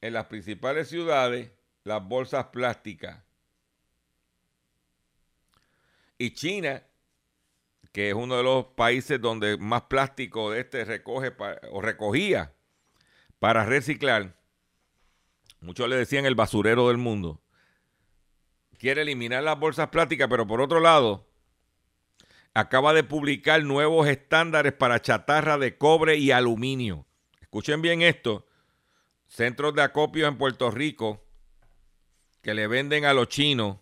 en 0.00 0.12
las 0.12 0.26
principales 0.26 0.88
ciudades 0.88 1.50
las 1.84 2.02
bolsas 2.02 2.46
plásticas. 2.46 3.22
Y 6.18 6.32
China, 6.34 6.82
que 7.92 8.08
es 8.08 8.14
uno 8.14 8.36
de 8.36 8.42
los 8.42 8.66
países 8.66 9.20
donde 9.20 9.56
más 9.56 9.82
plástico 9.82 10.50
de 10.50 10.60
este 10.60 10.84
recoge 10.84 11.32
o 11.70 11.80
recogía 11.80 12.52
para 13.38 13.64
reciclar, 13.64 14.37
muchos 15.60 15.88
le 15.88 15.96
decían 15.96 16.26
el 16.26 16.34
basurero 16.34 16.88
del 16.88 16.98
mundo, 16.98 17.40
quiere 18.78 19.02
eliminar 19.02 19.42
las 19.42 19.58
bolsas 19.58 19.88
plásticas, 19.88 20.28
pero 20.28 20.46
por 20.46 20.60
otro 20.60 20.80
lado, 20.80 21.26
acaba 22.54 22.92
de 22.92 23.04
publicar 23.04 23.62
nuevos 23.62 24.08
estándares 24.08 24.72
para 24.72 25.00
chatarra 25.00 25.58
de 25.58 25.76
cobre 25.76 26.16
y 26.16 26.30
aluminio. 26.30 27.06
Escuchen 27.40 27.82
bien 27.82 28.02
esto, 28.02 28.46
centros 29.26 29.74
de 29.74 29.82
acopio 29.82 30.26
en 30.26 30.38
Puerto 30.38 30.70
Rico 30.70 31.24
que 32.42 32.54
le 32.54 32.66
venden 32.66 33.04
a 33.04 33.12
los 33.12 33.28
chinos. 33.28 33.78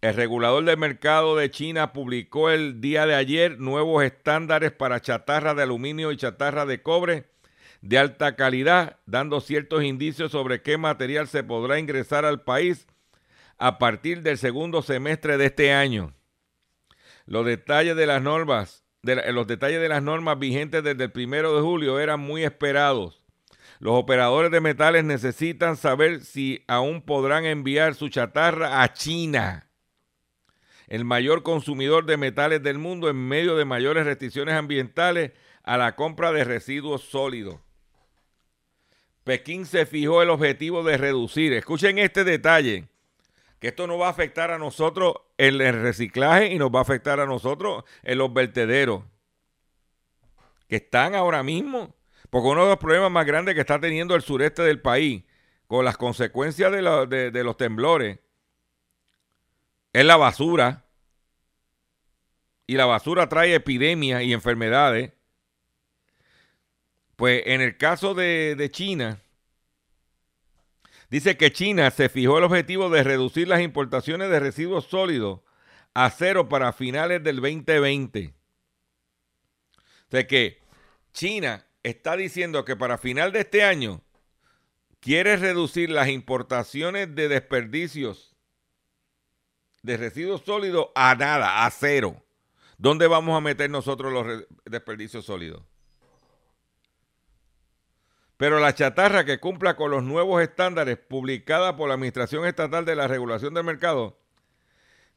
El 0.00 0.14
regulador 0.14 0.64
del 0.64 0.76
mercado 0.76 1.34
de 1.36 1.50
China 1.50 1.92
publicó 1.92 2.50
el 2.50 2.80
día 2.80 3.04
de 3.06 3.16
ayer 3.16 3.58
nuevos 3.58 4.04
estándares 4.04 4.70
para 4.70 5.00
chatarra 5.00 5.54
de 5.54 5.64
aluminio 5.64 6.12
y 6.12 6.16
chatarra 6.16 6.66
de 6.66 6.82
cobre 6.82 7.28
de 7.80 7.98
alta 7.98 8.36
calidad, 8.36 8.98
dando 9.06 9.40
ciertos 9.40 9.84
indicios 9.84 10.32
sobre 10.32 10.62
qué 10.62 10.78
material 10.78 11.28
se 11.28 11.44
podrá 11.44 11.78
ingresar 11.78 12.24
al 12.24 12.42
país 12.42 12.86
a 13.56 13.78
partir 13.78 14.22
del 14.22 14.38
segundo 14.38 14.82
semestre 14.82 15.36
de 15.36 15.46
este 15.46 15.72
año. 15.72 16.14
Los 17.26 17.44
detalles 17.44 17.96
de 17.96 18.06
las 18.06 18.22
normas, 18.22 18.84
los 19.02 19.46
detalles 19.46 19.80
de 19.80 19.88
las 19.88 20.02
normas 20.02 20.38
vigentes 20.38 20.82
desde 20.82 21.04
el 21.04 21.12
primero 21.12 21.54
de 21.54 21.62
julio 21.62 22.00
eran 22.00 22.20
muy 22.20 22.44
esperados. 22.44 23.22
Los 23.80 23.94
operadores 23.94 24.50
de 24.50 24.60
metales 24.60 25.04
necesitan 25.04 25.76
saber 25.76 26.20
si 26.20 26.64
aún 26.66 27.02
podrán 27.02 27.44
enviar 27.44 27.94
su 27.94 28.08
chatarra 28.08 28.82
a 28.82 28.92
China, 28.92 29.70
el 30.88 31.04
mayor 31.04 31.42
consumidor 31.42 32.06
de 32.06 32.16
metales 32.16 32.62
del 32.62 32.78
mundo 32.78 33.08
en 33.08 33.16
medio 33.16 33.56
de 33.56 33.64
mayores 33.64 34.04
restricciones 34.04 34.54
ambientales 34.54 35.32
a 35.62 35.76
la 35.76 35.94
compra 35.94 36.32
de 36.32 36.44
residuos 36.44 37.02
sólidos. 37.02 37.60
Pekín 39.28 39.66
se 39.66 39.84
fijó 39.84 40.22
el 40.22 40.30
objetivo 40.30 40.82
de 40.82 40.96
reducir, 40.96 41.52
escuchen 41.52 41.98
este 41.98 42.24
detalle, 42.24 42.88
que 43.58 43.68
esto 43.68 43.86
no 43.86 43.98
va 43.98 44.06
a 44.06 44.10
afectar 44.10 44.50
a 44.50 44.56
nosotros 44.56 45.16
en 45.36 45.60
el 45.60 45.82
reciclaje 45.82 46.46
y 46.46 46.58
nos 46.58 46.70
va 46.70 46.78
a 46.78 46.82
afectar 46.82 47.20
a 47.20 47.26
nosotros 47.26 47.84
en 48.04 48.16
los 48.16 48.32
vertederos 48.32 49.02
que 50.66 50.76
están 50.76 51.14
ahora 51.14 51.42
mismo. 51.42 51.94
Porque 52.30 52.48
uno 52.48 52.62
de 52.62 52.70
los 52.70 52.78
problemas 52.78 53.10
más 53.10 53.26
grandes 53.26 53.54
que 53.54 53.60
está 53.60 53.78
teniendo 53.78 54.14
el 54.14 54.22
sureste 54.22 54.62
del 54.62 54.80
país 54.80 55.24
con 55.66 55.84
las 55.84 55.98
consecuencias 55.98 56.72
de, 56.72 57.30
de 57.30 57.44
los 57.44 57.58
temblores 57.58 58.20
es 59.92 60.04
la 60.06 60.16
basura. 60.16 60.86
Y 62.66 62.76
la 62.76 62.86
basura 62.86 63.28
trae 63.28 63.54
epidemias 63.54 64.22
y 64.22 64.32
enfermedades. 64.32 65.12
Pues 67.18 67.42
en 67.46 67.60
el 67.60 67.76
caso 67.76 68.14
de, 68.14 68.68
China, 68.70 69.20
dice 71.10 71.36
que 71.36 71.50
China 71.50 71.90
se 71.90 72.08
fijó 72.08 72.38
el 72.38 72.44
objetivo 72.44 72.90
de 72.90 73.02
reducir 73.02 73.48
las 73.48 73.60
importaciones 73.60 74.30
de 74.30 74.38
residuos 74.38 74.84
sólidos 74.84 75.40
a 75.94 76.10
cero 76.10 76.48
para 76.48 76.72
finales 76.72 77.24
del 77.24 77.40
2020. 77.40 78.32
O 79.76 80.10
sea 80.12 80.28
que 80.28 80.62
China 81.12 81.66
está 81.82 82.16
diciendo 82.16 82.64
que 82.64 82.76
para 82.76 82.98
final 82.98 83.32
de 83.32 83.40
este 83.40 83.64
año 83.64 84.00
quiere 85.00 85.36
reducir 85.36 85.90
las 85.90 86.06
importaciones 86.06 87.16
de 87.16 87.26
desperdicios 87.26 88.36
de 89.82 89.96
residuos 89.96 90.42
sólidos 90.42 90.90
a 90.94 91.16
nada, 91.16 91.66
a 91.66 91.70
cero. 91.72 92.24
¿Dónde 92.76 93.08
vamos 93.08 93.36
a 93.36 93.40
meter 93.40 93.68
nosotros 93.70 94.12
los 94.12 94.44
desperdicios 94.64 95.24
sólidos? 95.24 95.64
Pero 98.38 98.58
la 98.60 98.74
chatarra 98.74 99.26
que 99.26 99.40
cumpla 99.40 99.76
con 99.76 99.90
los 99.90 100.04
nuevos 100.04 100.40
estándares 100.40 100.96
publicada 100.96 101.76
por 101.76 101.88
la 101.88 101.94
Administración 101.94 102.46
Estatal 102.46 102.84
de 102.84 102.94
la 102.94 103.08
Regulación 103.08 103.52
del 103.52 103.64
Mercado 103.64 104.16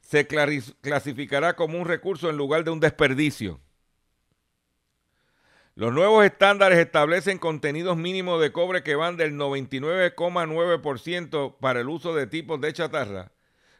se 0.02 0.26
clasificará 0.28 1.56
como 1.56 1.80
un 1.80 1.88
recurso 1.88 2.32
en 2.32 2.38
lugar 2.38 2.64
de 2.64 2.72
un 2.72 2.80
desperdicio. 2.80 3.60
Los 5.76 5.94
nuevos 5.94 6.26
estándares 6.26 6.80
establecen 6.80 7.38
contenidos 7.38 7.96
mínimos 7.96 8.42
de 8.42 8.52
cobre 8.52 8.82
que 8.82 8.96
van 8.96 9.18
del 9.18 9.36
99,9% 9.36 11.58
para 11.60 11.82
el 11.82 11.90
uso 11.90 12.16
de 12.16 12.26
tipos 12.26 12.60
de 12.60 12.74
chatarra, 12.74 13.34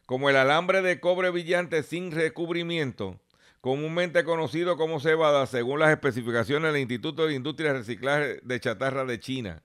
como 0.06 0.30
el 0.30 0.38
alambre 0.38 0.84
de 0.84 1.00
cobre 1.00 1.32
brillante 1.32 1.82
sin 1.82 2.12
recubrimiento, 2.12 3.20
comúnmente 3.62 4.24
conocido 4.24 4.76
como 4.76 5.00
cebada, 5.00 5.46
según 5.46 5.80
las 5.80 5.92
especificaciones 5.92 6.74
del 6.74 6.82
Instituto 6.82 7.28
de 7.28 7.36
Industria 7.36 7.72
de 7.72 7.80
Reciclaje 7.80 8.40
de 8.42 8.60
Chatarra 8.60 9.06
de 9.06 9.20
China. 9.20 9.64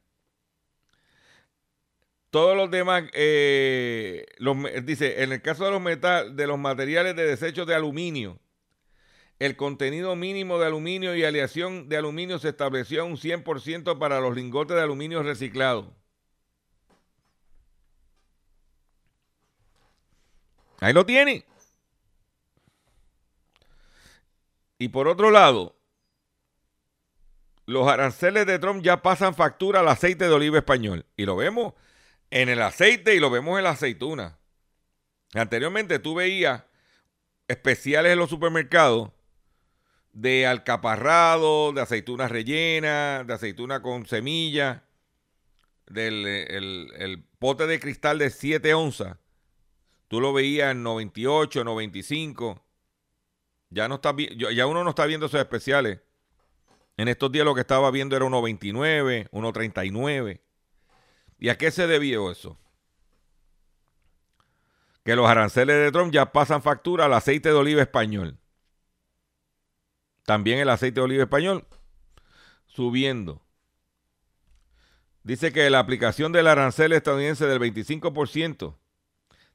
Todos 2.31 2.55
los 2.55 2.71
demás, 2.71 3.05
eh, 3.15 4.27
dice, 4.85 5.23
en 5.23 5.33
el 5.33 5.41
caso 5.41 5.65
de 5.65 5.71
los, 5.71 5.81
metal, 5.81 6.37
de 6.37 6.47
los 6.47 6.59
materiales 6.59 7.17
de 7.17 7.25
desechos 7.25 7.67
de 7.67 7.75
aluminio, 7.75 8.39
el 9.39 9.57
contenido 9.57 10.15
mínimo 10.17 10.59
de 10.59 10.67
aluminio 10.67 11.15
y 11.17 11.25
aleación 11.25 11.89
de 11.89 11.97
aluminio 11.97 12.39
se 12.39 12.51
estableció 12.51 13.03
a 13.03 13.05
un 13.05 13.17
100% 13.17 13.99
para 13.99 14.21
los 14.21 14.35
lingotes 14.35 14.77
de 14.77 14.83
aluminio 14.83 15.23
reciclados. 15.23 15.87
Ahí 20.81 20.93
lo 20.93 21.07
tiene. 21.07 21.45
Y 24.79 24.89
por 24.89 25.09
otro 25.09 25.31
lado, 25.31 25.77
los 27.67 27.89
aranceles 27.89 28.47
de 28.47 28.59
Trump 28.59 28.83
ya 28.83 29.03
pasan 29.03 29.35
factura 29.35 29.81
al 29.81 29.89
aceite 29.89 30.29
de 30.29 30.35
oliva 30.35 30.59
español. 30.59 31.07
Y 31.17 31.25
lo 31.25 31.37
vemos 31.37 31.75
en 32.31 32.49
el 32.49 32.63
aceite 32.63 33.15
y 33.15 33.21
lo 33.21 33.31
vemos 33.31 33.59
en 33.59 33.65
la 33.65 33.71
aceituna. 33.71 34.39
Anteriormente 35.35 35.99
tú 35.99 36.15
veías 36.15 36.65
especiales 37.49 38.13
en 38.13 38.19
los 38.19 38.31
supermercados 38.31 39.11
de 40.13 40.47
alcaparrado, 40.47 41.73
de 41.73 41.83
aceitunas 41.83 42.31
rellenas, 42.31 43.27
de 43.27 43.35
aceituna 43.35 43.83
con 43.83 44.07
semilla, 44.07 44.85
del 45.87 46.27
el, 46.27 47.25
pote 47.39 47.67
de 47.67 47.79
cristal 47.79 48.19
de 48.19 48.31
7 48.31 48.75
onzas. 48.75 49.19
Tú 50.09 50.21
lo 50.21 50.33
veías 50.33 50.73
en 50.73 50.83
98, 50.83 51.65
95. 51.65 52.66
Ya, 53.71 53.89
no 53.89 53.97
está, 53.97 54.15
ya 54.17 54.67
uno 54.67 54.85
no 54.85 54.91
está 54.91 55.07
viendo 55.07 55.27
esos 55.27 55.41
especiales. 55.41 56.01
En 56.97 57.09
estos 57.09 57.31
días 57.31 57.45
lo 57.45 57.55
que 57.55 57.61
estaba 57.61 57.91
viendo 57.91 58.17
era 58.17 58.25
1.29, 58.25 59.29
1.39. 59.31 60.41
¿Y 61.39 61.49
a 61.51 61.59
qué 61.59 61.71
se 61.71 61.87
debió 61.87 62.31
eso? 62.31 62.59
Que 65.05 65.15
los 65.15 65.29
aranceles 65.29 65.77
de 65.77 65.93
Trump 65.93 66.13
ya 66.13 66.33
pasan 66.33 66.63
factura 66.63 67.05
al 67.05 67.13
aceite 67.13 67.51
de 67.51 67.55
oliva 67.55 67.83
español. 67.83 68.39
También 70.25 70.59
el 70.59 70.71
aceite 70.71 71.01
de 71.01 71.05
oliva 71.05 71.23
español 71.25 71.67
subiendo. 72.67 73.43
Dice 75.23 75.53
que 75.53 75.69
la 75.71 75.81
aplicación 75.81 76.33
del 76.33 76.47
arancel 76.47 76.93
estadounidense 76.93 77.47
del 77.47 77.61
25% 77.61 78.77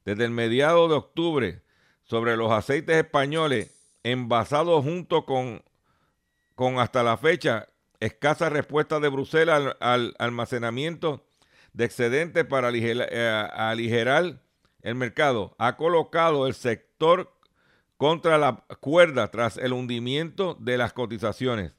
desde 0.06 0.26
el 0.26 0.32
mediado 0.32 0.88
de 0.88 0.95
octubre 0.95 1.62
sobre 2.04 2.36
los 2.36 2.52
aceites 2.52 2.97
españoles 2.97 3.81
envasados 4.04 4.84
junto 4.84 5.26
con, 5.26 5.64
con 6.56 6.80
hasta 6.80 7.04
la 7.04 7.18
fecha 7.18 7.68
escasa 8.00 8.50
respuesta 8.50 9.00
de 9.00 9.10
Bruselas 9.10 9.76
al, 9.80 10.16
almacenamiento 10.18 11.26
de 11.74 11.86
excedentes 11.86 12.46
para 12.46 12.70
aligerar, 12.70 13.10
eh, 13.12 13.48
aligerar 13.54 14.42
el 14.82 14.96
mercado, 14.96 15.56
ha 15.60 15.78
colocado 15.78 16.48
el 16.48 16.54
sector 16.54 17.32
contra 17.98 18.38
la 18.40 18.66
cuerda 18.80 19.30
tras 19.30 19.58
el 19.58 19.74
hundimiento 19.74 20.58
de 20.60 20.78
las 20.78 20.92
cotizaciones. 20.92 21.74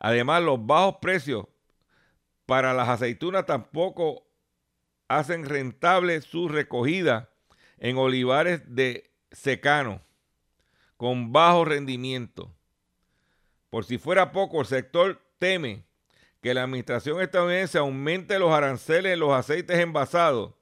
Además, 0.00 0.42
los 0.42 0.66
bajos 0.66 0.96
precios 1.00 1.46
para 2.46 2.74
las 2.74 2.88
aceitunas 2.88 3.46
tampoco 3.46 4.26
hacen 5.06 5.44
rentable 5.44 6.20
su 6.20 6.48
recogida 6.48 7.30
en 7.78 7.96
olivares 7.96 8.62
de 8.66 9.12
secano 9.30 10.02
con 11.00 11.32
bajo 11.32 11.64
rendimiento. 11.64 12.54
Por 13.70 13.86
si 13.86 13.96
fuera 13.96 14.32
poco, 14.32 14.60
el 14.60 14.66
sector 14.66 15.18
teme 15.38 15.86
que 16.42 16.52
la 16.52 16.64
administración 16.64 17.22
estadounidense 17.22 17.78
aumente 17.78 18.38
los 18.38 18.52
aranceles 18.52 19.14
en 19.14 19.20
los 19.20 19.32
aceites 19.32 19.78
envasados 19.78 20.52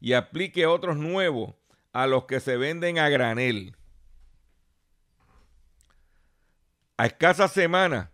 y 0.00 0.14
aplique 0.14 0.64
otros 0.64 0.96
nuevos 0.96 1.52
a 1.92 2.06
los 2.06 2.24
que 2.24 2.40
se 2.40 2.56
venden 2.56 2.98
a 2.98 3.10
granel. 3.10 3.76
A 6.96 7.04
escasas 7.04 7.52
semanas 7.52 8.08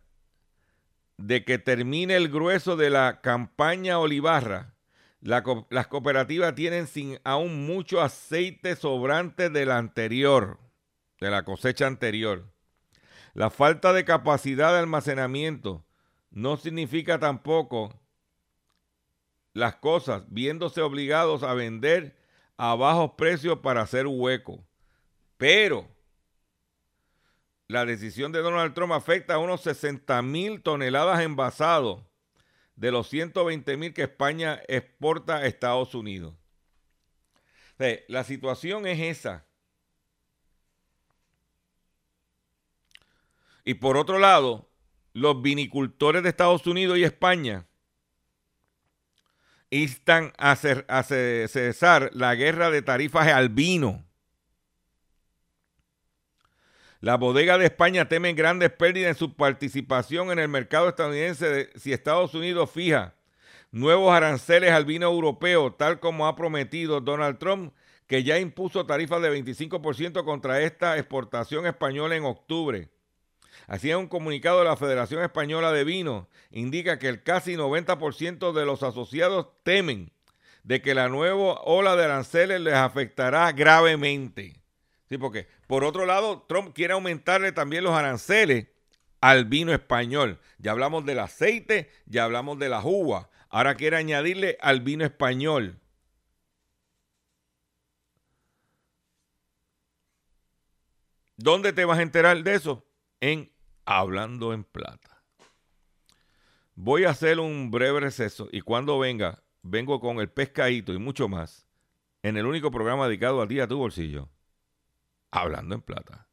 de 1.17 1.45
que 1.45 1.61
termine 1.61 2.17
el 2.17 2.29
grueso 2.29 2.75
de 2.75 2.91
la 2.91 3.21
campaña 3.21 4.01
Olivarra, 4.01 4.75
las 5.21 5.87
cooperativas 5.87 6.57
tienen 6.57 6.89
sin 6.89 7.21
aún 7.23 7.69
mucho 7.69 8.01
aceite 8.01 8.75
sobrante 8.75 9.49
de 9.49 9.65
la 9.65 9.79
anterior, 9.79 10.59
de 11.21 11.31
la 11.31 11.45
cosecha 11.45 11.87
anterior. 11.87 12.51
La 13.35 13.51
falta 13.51 13.93
de 13.93 14.05
capacidad 14.05 14.73
de 14.73 14.79
almacenamiento 14.79 15.85
no 16.31 16.57
significa 16.57 17.19
tampoco 17.19 18.01
las 19.53 19.77
cosas 19.77 20.25
viéndose 20.29 20.81
obligados 20.81 21.43
a 21.43 21.55
vender 21.55 22.17
a 22.57 22.75
bajos 22.75 23.13
precios 23.17 23.59
para 23.61 23.83
hacer 23.83 24.07
hueco. 24.07 24.65
Pero 25.37 25.89
la 27.67 27.85
decisión 27.85 28.33
de 28.33 28.41
Donald 28.41 28.75
Trump 28.75 28.93
afecta 28.93 29.35
a 29.35 29.39
unos 29.39 29.61
60 29.63 30.23
mil 30.23 30.63
toneladas 30.63 31.21
envasados 31.21 32.03
de 32.77 32.93
los 32.93 33.09
120 33.09 33.77
mil 33.77 33.93
que 33.93 34.03
España 34.03 34.63
exporta 34.69 35.37
a 35.37 35.47
Estados 35.47 35.95
Unidos. 35.95 36.35
la 38.09 38.25
situación 38.25 38.87
es 38.87 39.01
esa. 39.01 39.48
Y 43.69 43.75
por 43.75 43.99
otro 43.99 44.19
lado, 44.19 44.71
los 45.13 45.43
vinicultores 45.43 46.23
de 46.23 46.31
Estados 46.31 46.67
Unidos 46.67 46.97
y 46.97 47.05
España 47.05 47.67
instan 49.69 50.33
a, 50.39 50.57
cesar 50.57 52.09
la 52.15 52.35
guerra 52.35 52.71
de 52.71 52.81
tarifas 52.81 53.29
al 53.29 53.51
vino 53.51 54.07
la 57.01 57.19
bodega 57.19 57.59
de 57.59 57.67
España 57.67 58.09
teme 58.09 58.33
grandes 58.33 58.71
pérdidas 58.71 59.11
en 59.11 59.17
su 59.17 59.37
participación 59.37 60.31
en 60.31 60.39
el 60.39 60.49
mercado 60.49 60.89
estadounidense 60.89 61.69
si 61.77 61.93
Estados 61.93 62.33
Unidos 62.33 62.71
fija 62.71 63.17
nuevos 63.71 64.15
aranceles 64.15 64.71
al 64.71 64.87
vino 64.87 65.09
europeo, 65.09 65.75
tal 65.75 66.01
como 66.01 66.27
ha 66.27 66.37
prometido 66.37 67.03
Donald 67.03 67.37
Trump, 67.37 67.75
que 68.07 68.25
ya 68.25 68.39
impuso 68.39 68.87
tarifas 68.87 69.21
de 69.21 69.31
25% 69.31 70.25
contra 70.25 70.63
esta 70.63 70.97
exportación 70.97 71.67
española 71.67 72.17
en 72.17 72.25
octubre. 72.25 72.89
Así 73.69 73.91
en 73.91 73.99
un 73.99 74.09
comunicado 74.09 74.61
de 74.61 74.65
la 74.65 74.79
Federación 74.79 75.23
Española 75.23 75.73
de 75.73 75.85
Vino 75.85 76.27
indica 76.51 76.99
que 76.99 77.09
el 77.09 77.23
casi 77.23 77.55
90% 77.55 78.53
de 78.53 78.65
los 78.65 78.83
asociados 78.83 79.49
temen 79.63 80.11
de 80.65 80.81
que 80.81 80.95
la 80.95 81.11
nueva 81.11 81.61
ola 81.65 81.95
de 81.95 82.05
aranceles 82.05 82.63
les 82.63 82.75
afectará 82.75 83.53
gravemente. 83.53 84.57
Sí, 85.11 85.19
porque 85.19 85.49
por 85.67 85.85
otro 85.85 86.07
lado, 86.07 86.47
Trump 86.49 86.75
quiere 86.75 86.95
aumentarle 86.95 87.53
también 87.53 87.85
los 87.85 87.93
aranceles 87.93 88.69
al 89.21 89.45
vino 89.45 89.73
español. 89.75 90.41
Ya 90.57 90.71
hablamos 90.71 91.05
del 91.05 91.19
aceite, 91.19 91.93
ya 92.07 92.25
hablamos 92.25 92.59
de 92.59 92.71
la 92.71 92.81
uva. 92.83 93.29
Ahora 93.51 93.75
quiere 93.75 93.99
añadirle 93.99 94.57
al 94.63 94.81
vino 94.81 95.05
español. 95.05 95.79
¿Dónde 101.37 101.75
te 101.75 101.85
vas 101.85 101.99
a 101.99 102.03
enterar 102.03 102.43
de 102.43 102.55
eso? 102.55 102.87
En 103.21 103.58
Hablando 103.91 104.53
en 104.53 104.65
Plata. 104.65 105.23
Voy 106.75 107.07
a 107.07 107.11
hacer 107.11 107.41
un 107.41 107.71
breve 107.71 108.01
receso 108.01 108.47
y 108.53 108.61
cuando 108.61 108.99
venga, 108.99 109.43
vengo 109.63 109.99
con 109.99 110.21
el 110.21 110.29
pescadito 110.29 110.93
y 110.93 110.99
mucho 110.99 111.27
más 111.27 111.67
en 112.23 112.37
el 112.37 112.45
único 112.45 112.71
programa 112.71 113.07
dedicado 113.07 113.41
a 113.41 113.49
ti, 113.49 113.61
a 113.61 113.67
tu 113.67 113.79
bolsillo. 113.79 114.29
Hablando 115.31 115.75
en 115.75 115.81
Plata. 115.81 116.29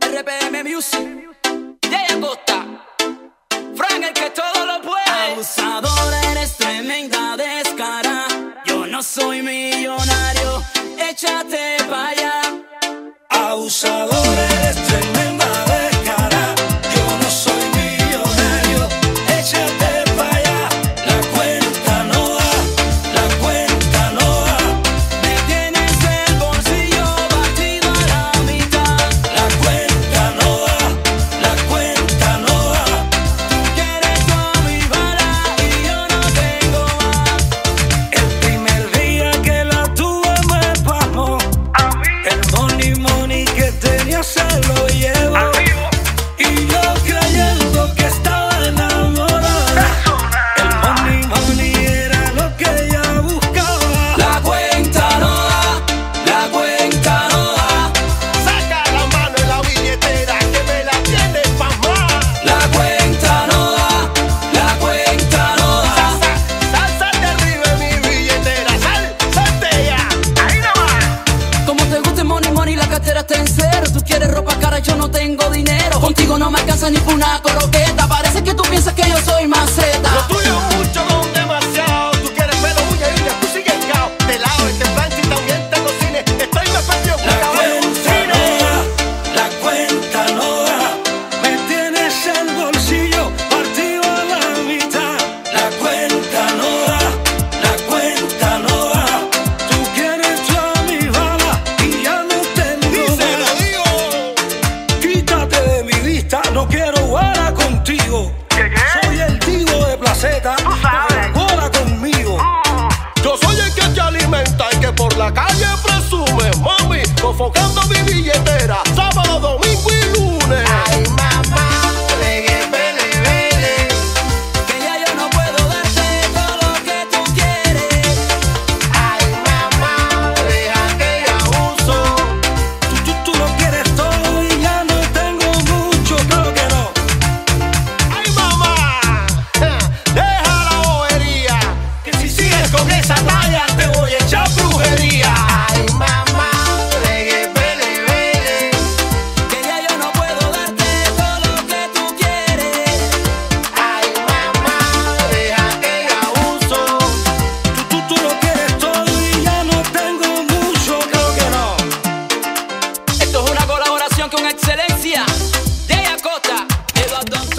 RPM 0.00 0.64
Music, 0.64 1.36
Jay 1.82 2.18
Costa, 2.18 2.82
Frank 3.76 4.04
el 4.04 4.14
que 4.14 4.30
todo 4.30 4.64
lo 4.64 4.80
puede. 4.80 5.32
Abusador, 5.32 6.14
eres 6.30 6.56
tremenda 6.56 7.36
descara. 7.36 8.26
Yo 8.64 8.86
no 8.86 9.02
soy 9.02 9.42
millonario, 9.42 10.62
échate 10.98 11.76
para 11.90 12.08
allá. 12.08 12.67
Abusador, 13.50 14.38
eres 14.60 14.76
tremenda 14.86 15.67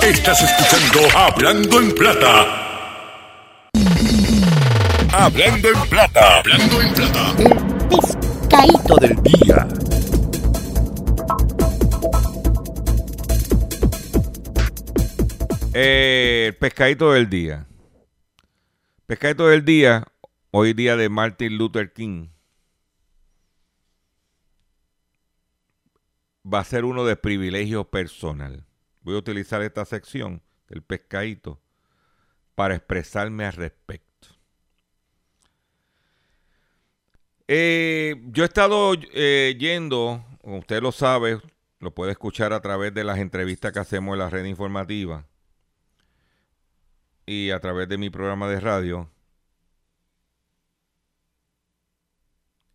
Estás 0.01 0.41
escuchando 0.41 1.17
Hablando 1.17 1.81
en 1.81 1.93
Plata. 1.93 2.45
Hablando 5.11 5.67
en 5.67 5.89
Plata. 5.89 6.39
Hablando 6.39 6.81
en 6.81 6.93
Plata. 6.93 7.35
pescadito 8.49 8.95
del 8.95 9.23
día. 9.23 9.67
Eh, 15.73 16.53
pescadito 16.59 17.11
del 17.11 17.29
día. 17.29 17.67
Pescadito 19.05 19.47
del 19.47 19.65
día, 19.65 20.07
hoy 20.51 20.73
día 20.73 20.95
de 20.95 21.09
Martin 21.09 21.57
Luther 21.57 21.91
King. 21.91 22.29
Va 26.51 26.59
a 26.59 26.63
ser 26.63 26.85
uno 26.85 27.03
de 27.05 27.17
privilegio 27.17 27.83
personal. 27.89 28.68
Voy 29.09 29.15
a 29.15 29.19
utilizar 29.21 29.63
esta 29.63 29.85
sección 29.85 30.39
del 30.67 30.83
pescadito 30.83 31.59
para 32.53 32.75
expresarme 32.75 33.43
al 33.43 33.53
respecto. 33.53 34.27
Eh, 37.47 38.21
yo 38.27 38.43
he 38.43 38.45
estado 38.45 38.93
eh, 39.13 39.57
yendo, 39.59 40.23
usted 40.43 40.83
lo 40.83 40.91
sabe, 40.91 41.41
lo 41.79 41.91
puede 41.91 42.11
escuchar 42.11 42.53
a 42.53 42.61
través 42.61 42.93
de 42.93 43.03
las 43.03 43.17
entrevistas 43.17 43.71
que 43.71 43.79
hacemos 43.79 44.13
en 44.13 44.19
la 44.19 44.29
red 44.29 44.45
informativa 44.45 45.25
y 47.25 47.49
a 47.49 47.59
través 47.59 47.89
de 47.89 47.97
mi 47.97 48.11
programa 48.11 48.47
de 48.47 48.59
radio. 48.59 49.09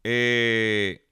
Eh, 0.02 1.06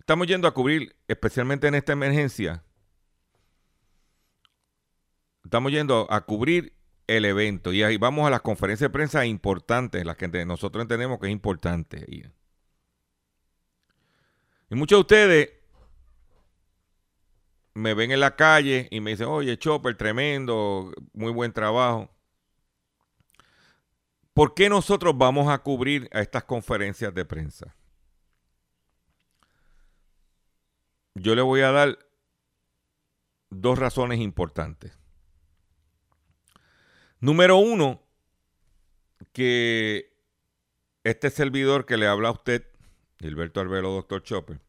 estamos 0.00 0.26
yendo 0.26 0.46
a 0.46 0.52
cubrir, 0.52 0.94
especialmente 1.08 1.66
en 1.66 1.76
esta 1.76 1.94
emergencia, 1.94 2.62
estamos 5.46 5.70
yendo 5.70 6.06
a 6.10 6.26
cubrir 6.26 6.74
el 7.06 7.24
evento 7.24 7.72
y 7.72 7.84
ahí 7.84 7.96
vamos 7.98 8.26
a 8.26 8.30
las 8.30 8.40
conferencias 8.40 8.90
de 8.90 8.92
prensa 8.92 9.24
importantes, 9.26 10.04
las 10.04 10.16
que 10.16 10.28
nosotros 10.44 10.82
entendemos 10.82 11.20
que 11.20 11.26
es 11.26 11.32
importante. 11.32 12.04
Y 14.68 14.74
muchos 14.74 14.96
de 14.96 15.00
ustedes 15.00 15.50
me 17.74 17.94
ven 17.94 18.10
en 18.10 18.20
la 18.20 18.34
calle 18.34 18.88
y 18.90 19.00
me 19.00 19.12
dicen, 19.12 19.26
oye, 19.26 19.56
Chopper, 19.56 19.96
tremendo, 19.96 20.92
muy 21.12 21.30
buen 21.30 21.52
trabajo. 21.52 22.10
¿Por 24.34 24.54
qué 24.54 24.68
nosotros 24.68 25.16
vamos 25.16 25.48
a 25.48 25.58
cubrir 25.58 26.08
a 26.12 26.20
estas 26.20 26.42
conferencias 26.42 27.14
de 27.14 27.24
prensa? 27.24 27.76
Yo 31.14 31.36
le 31.36 31.42
voy 31.42 31.60
a 31.60 31.70
dar 31.70 31.98
dos 33.48 33.78
razones 33.78 34.18
importantes. 34.18 34.98
Número 37.20 37.56
uno, 37.56 38.02
que 39.32 40.12
este 41.04 41.30
servidor 41.30 41.86
que 41.86 41.96
le 41.96 42.06
habla 42.06 42.28
a 42.28 42.32
usted, 42.32 42.66
Gilberto 43.18 43.60
Arbelo, 43.60 43.90
doctor 43.90 44.22
Chopper, 44.22 44.60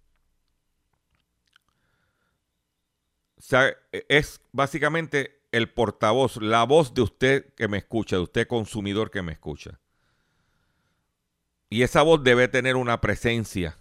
es 3.91 4.41
básicamente 4.51 5.41
el 5.51 5.69
portavoz, 5.69 6.37
la 6.37 6.63
voz 6.63 6.93
de 6.93 7.01
usted 7.01 7.53
que 7.53 7.67
me 7.67 7.77
escucha, 7.77 8.17
de 8.17 8.23
usted 8.23 8.47
consumidor 8.47 9.11
que 9.11 9.21
me 9.21 9.33
escucha. 9.33 9.79
Y 11.69 11.83
esa 11.83 12.01
voz 12.01 12.23
debe 12.23 12.47
tener 12.47 12.75
una 12.75 13.01
presencia 13.01 13.77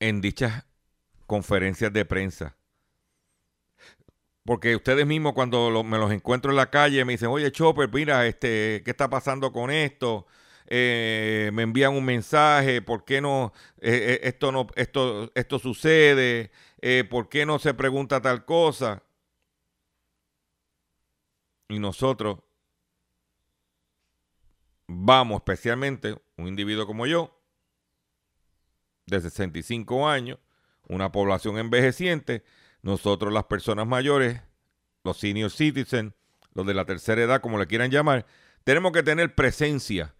en 0.00 0.20
dichas 0.20 0.64
conferencias 1.26 1.92
de 1.92 2.04
prensa. 2.04 2.56
Porque 4.44 4.74
ustedes 4.74 5.06
mismos 5.06 5.34
cuando 5.34 5.84
me 5.84 5.98
los 5.98 6.10
encuentro 6.10 6.50
en 6.50 6.56
la 6.56 6.70
calle 6.70 7.04
me 7.04 7.12
dicen, 7.12 7.28
oye 7.28 7.52
Chopper, 7.52 7.88
mira, 7.92 8.26
este, 8.26 8.82
¿qué 8.84 8.90
está 8.90 9.08
pasando 9.08 9.52
con 9.52 9.70
esto? 9.70 10.26
Eh, 10.66 11.50
me 11.52 11.62
envían 11.62 11.92
un 11.94 12.04
mensaje, 12.04 12.82
¿por 12.82 13.04
qué 13.04 13.20
no, 13.20 13.52
eh, 13.78 14.20
eh, 14.22 14.28
esto, 14.28 14.50
no 14.50 14.66
esto, 14.74 15.30
esto 15.34 15.58
sucede? 15.58 16.50
¿Por 17.10 17.28
qué 17.28 17.46
no 17.46 17.58
se 17.60 17.74
pregunta 17.74 18.20
tal 18.20 18.44
cosa? 18.44 19.04
Y 21.68 21.78
nosotros 21.78 22.40
vamos, 24.88 25.36
especialmente 25.36 26.16
un 26.36 26.48
individuo 26.48 26.86
como 26.86 27.06
yo, 27.06 27.38
de 29.06 29.20
65 29.20 30.08
años, 30.08 30.38
una 30.88 31.12
población 31.12 31.58
envejeciente, 31.58 32.44
nosotros 32.82 33.32
las 33.32 33.44
personas 33.44 33.86
mayores, 33.86 34.40
los 35.04 35.18
senior 35.18 35.50
citizens, 35.50 36.12
los 36.52 36.66
de 36.66 36.74
la 36.74 36.84
tercera 36.84 37.22
edad, 37.22 37.40
como 37.40 37.58
le 37.58 37.66
quieran 37.66 37.90
llamar, 37.90 38.26
tenemos 38.64 38.92
que 38.92 39.02
tener 39.02 39.34
presencia, 39.34 40.14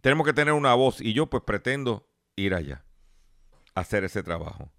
tenemos 0.00 0.26
que 0.26 0.32
tener 0.32 0.54
una 0.54 0.74
voz 0.74 1.00
y 1.00 1.12
yo 1.12 1.26
pues 1.26 1.42
pretendo 1.44 2.08
ir 2.36 2.54
allá, 2.54 2.84
hacer 3.74 4.04
ese 4.04 4.22
trabajo. 4.22 4.70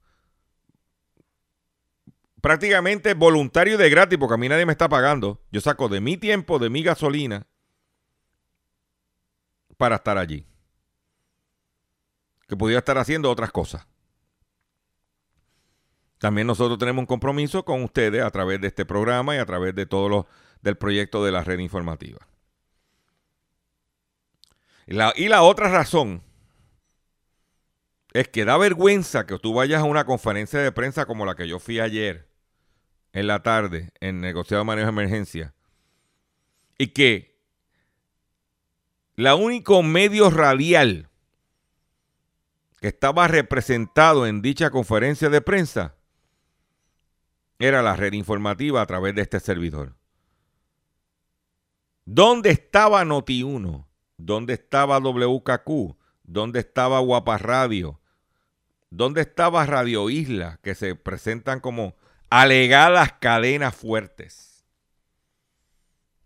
Prácticamente 2.41 3.13
voluntario 3.13 3.77
de 3.77 3.89
gratis, 3.89 4.19
porque 4.19 4.33
a 4.33 4.37
mí 4.37 4.49
nadie 4.49 4.65
me 4.65 4.73
está 4.73 4.89
pagando. 4.89 5.41
Yo 5.49 5.61
saco 5.61 5.87
de 5.87 6.01
mi 6.01 6.17
tiempo, 6.17 6.59
de 6.59 6.69
mi 6.69 6.83
gasolina, 6.83 7.47
para 9.77 9.95
estar 9.95 10.17
allí. 10.17 10.45
Que 12.45 12.57
podría 12.57 12.79
estar 12.79 12.97
haciendo 12.97 13.31
otras 13.31 13.49
cosas. 13.49 13.87
También 16.23 16.47
nosotros 16.47 16.79
tenemos 16.79 17.01
un 17.01 17.05
compromiso 17.05 17.65
con 17.65 17.83
ustedes 17.83 18.23
a 18.23 18.31
través 18.31 18.61
de 18.61 18.67
este 18.67 18.85
programa 18.85 19.35
y 19.35 19.39
a 19.39 19.45
través 19.45 19.75
de 19.75 19.85
todo 19.85 20.07
lo 20.07 20.27
del 20.61 20.77
proyecto 20.77 21.21
de 21.25 21.33
la 21.33 21.43
red 21.43 21.59
informativa. 21.59 22.25
Y 24.87 24.93
la, 24.93 25.11
y 25.17 25.27
la 25.27 25.41
otra 25.41 25.67
razón 25.67 26.23
es 28.13 28.29
que 28.29 28.45
da 28.45 28.55
vergüenza 28.55 29.27
que 29.27 29.37
tú 29.37 29.53
vayas 29.53 29.81
a 29.81 29.83
una 29.83 30.05
conferencia 30.05 30.61
de 30.61 30.71
prensa 30.71 31.05
como 31.05 31.25
la 31.25 31.35
que 31.35 31.45
yo 31.45 31.59
fui 31.59 31.81
ayer 31.81 32.29
en 33.11 33.27
la 33.27 33.43
tarde 33.43 33.91
en 33.99 34.21
negociado 34.21 34.63
de 34.63 34.67
manejo 34.67 34.85
de 34.85 34.91
emergencia 34.93 35.53
y 36.77 36.93
que 36.93 37.37
la 39.17 39.35
único 39.35 39.83
medio 39.83 40.29
radial 40.29 41.09
que 42.79 42.87
estaba 42.87 43.27
representado 43.27 44.25
en 44.25 44.41
dicha 44.41 44.69
conferencia 44.69 45.29
de 45.29 45.41
prensa 45.41 45.97
era 47.59 47.81
la 47.81 47.95
red 47.95 48.13
informativa 48.13 48.81
a 48.81 48.85
través 48.85 49.15
de 49.15 49.21
este 49.21 49.39
servidor. 49.39 49.95
¿Dónde 52.05 52.51
estaba 52.51 53.03
Noti1? 53.05 53.85
¿Dónde 54.17 54.53
estaba 54.53 54.99
WKQ? 54.99 55.97
¿Dónde 56.23 56.59
estaba 56.59 56.99
Guapa 56.99 57.37
Radio? 57.37 58.01
¿Dónde 58.89 59.21
estaba 59.21 59.65
Radio 59.65 60.09
Isla? 60.09 60.59
Que 60.61 60.75
se 60.75 60.95
presentan 60.95 61.59
como 61.59 61.95
alegadas 62.29 63.13
cadenas 63.19 63.75
fuertes. 63.75 64.65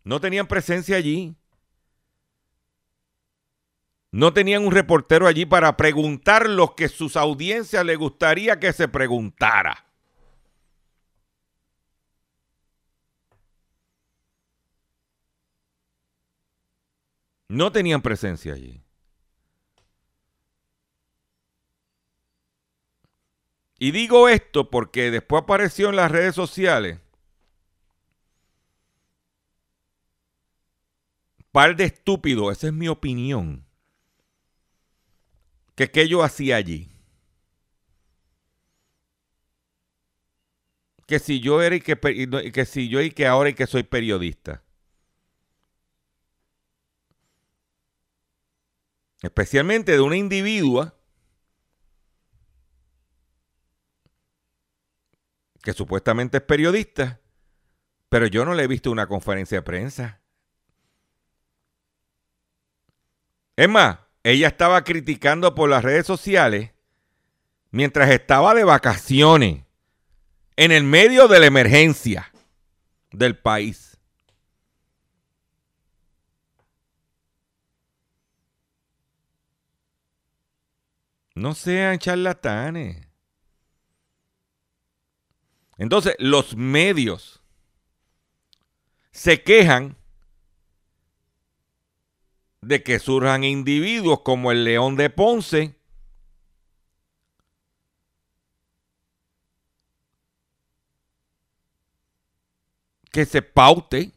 No 0.04 0.20
tenían 0.20 0.48
presencia 0.48 0.98
allí. 0.98 1.36
No 4.12 4.34
tenían 4.34 4.66
un 4.66 4.72
reportero 4.72 5.28
allí 5.28 5.46
para 5.46 5.76
preguntar 5.78 6.50
lo 6.50 6.76
que 6.76 6.88
sus 6.88 7.18
audiencias 7.18 7.86
le 7.86 7.96
gustaría 7.98 8.60
que 8.60 8.74
se 8.74 8.88
preguntara. 8.88 9.87
No 17.50 17.72
tenían 17.72 18.02
presencia 18.02 18.54
allí. 18.54 18.82
Y 23.80 23.92
digo 23.92 24.28
esto 24.28 24.70
porque 24.70 25.12
después 25.12 25.44
apareció 25.44 25.90
en 25.90 25.96
las 25.96 26.12
redes 26.12 26.34
sociales 26.36 27.00
par 31.58 31.76
de 31.76 31.86
estúpidos, 31.86 32.56
esa 32.56 32.68
es 32.68 32.74
mi 32.74 32.88
opinión, 32.88 33.66
que 35.74 35.90
qué 35.90 36.08
yo 36.08 36.22
hacía 36.22 36.56
allí. 36.56 36.92
Que 41.08 41.18
si 41.18 41.40
yo 41.40 41.64
era 41.64 41.76
y 41.76 41.82
que, 41.82 41.98
que 42.54 42.66
si 42.66 42.90
yo 42.90 43.02
y 43.02 43.10
que 43.10 43.26
ahora 43.26 43.50
y 43.50 43.56
que 43.56 43.66
soy 43.66 43.82
periodista. 43.82 44.62
Especialmente 49.22 49.94
de 49.94 50.02
una 50.02 50.18
individua 50.18 50.96
que 55.62 55.74
supuestamente 55.74 56.38
es 56.38 56.44
periodista, 56.44 57.20
pero 58.10 58.28
yo 58.28 58.46
no 58.46 58.54
le 58.54 58.64
he 58.64 58.68
visto 58.68 58.90
una 58.90 59.08
conferencia 59.08 59.58
de 59.58 59.64
prensa. 59.64 60.22
Es 63.56 63.68
más, 63.68 64.00
ella 64.24 64.48
estaba 64.48 64.84
criticando 64.84 65.56
por 65.56 65.70
las 65.70 65.84
redes 65.84 66.06
sociales 66.06 66.72
mientras 67.72 68.10
estaba 68.12 68.54
de 68.54 68.64
vacaciones 68.64 69.64
en 70.56 70.72
el 70.72 70.84
medio 70.84 71.28
de 71.28 71.40
la 71.40 71.46
emergencia 71.46 72.32
del 73.12 73.38
país. 73.38 73.87
No 81.38 81.54
sean 81.54 82.00
charlatanes. 82.00 83.08
Entonces, 85.78 86.16
los 86.18 86.56
medios 86.56 87.44
se 89.12 89.44
quejan 89.44 89.96
de 92.62 92.82
que 92.82 92.98
surjan 92.98 93.44
individuos 93.44 94.22
como 94.22 94.52
el 94.52 94.64
León 94.64 94.96
de 94.96 95.12
Ponce, 95.12 95.76
que 103.12 103.26
se 103.28 103.44
paute 103.44 104.12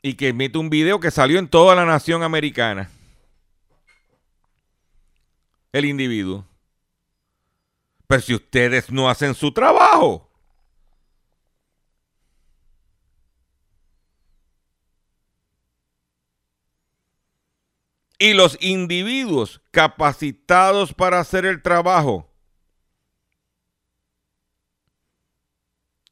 y 0.00 0.14
que 0.14 0.28
emite 0.28 0.58
un 0.58 0.70
video 0.70 1.00
que 1.00 1.10
salió 1.10 1.40
en 1.40 1.48
toda 1.48 1.74
la 1.74 1.84
nación 1.84 2.22
americana 2.22 2.88
el 5.78 5.84
individuo. 5.84 6.46
Pero 8.06 8.22
si 8.22 8.34
ustedes 8.34 8.90
no 8.90 9.10
hacen 9.10 9.34
su 9.34 9.52
trabajo, 9.52 10.30
y 18.18 18.32
los 18.32 18.56
individuos 18.62 19.60
capacitados 19.70 20.94
para 20.94 21.20
hacer 21.20 21.44
el 21.44 21.60
trabajo, 21.60 22.30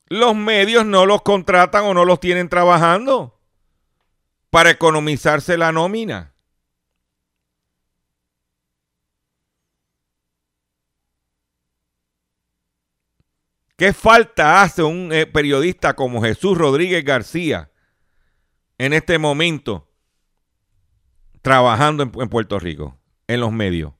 los 0.06 0.36
medios 0.36 0.84
no 0.84 1.06
los 1.06 1.22
contratan 1.22 1.84
o 1.84 1.94
no 1.94 2.04
los 2.04 2.20
tienen 2.20 2.48
trabajando 2.48 3.40
para 4.50 4.70
economizarse 4.70 5.56
la 5.56 5.72
nómina. 5.72 6.33
¿Qué 13.76 13.92
falta 13.92 14.62
hace 14.62 14.82
un 14.82 15.12
eh, 15.12 15.26
periodista 15.26 15.94
como 15.94 16.22
Jesús 16.22 16.56
Rodríguez 16.56 17.04
García 17.04 17.72
en 18.78 18.92
este 18.92 19.18
momento 19.18 19.90
trabajando 21.42 22.04
en, 22.04 22.28
Puerto 22.28 22.58
Rico, 22.60 22.96
en 23.26 23.40
los 23.40 23.50
medios? 23.50 23.92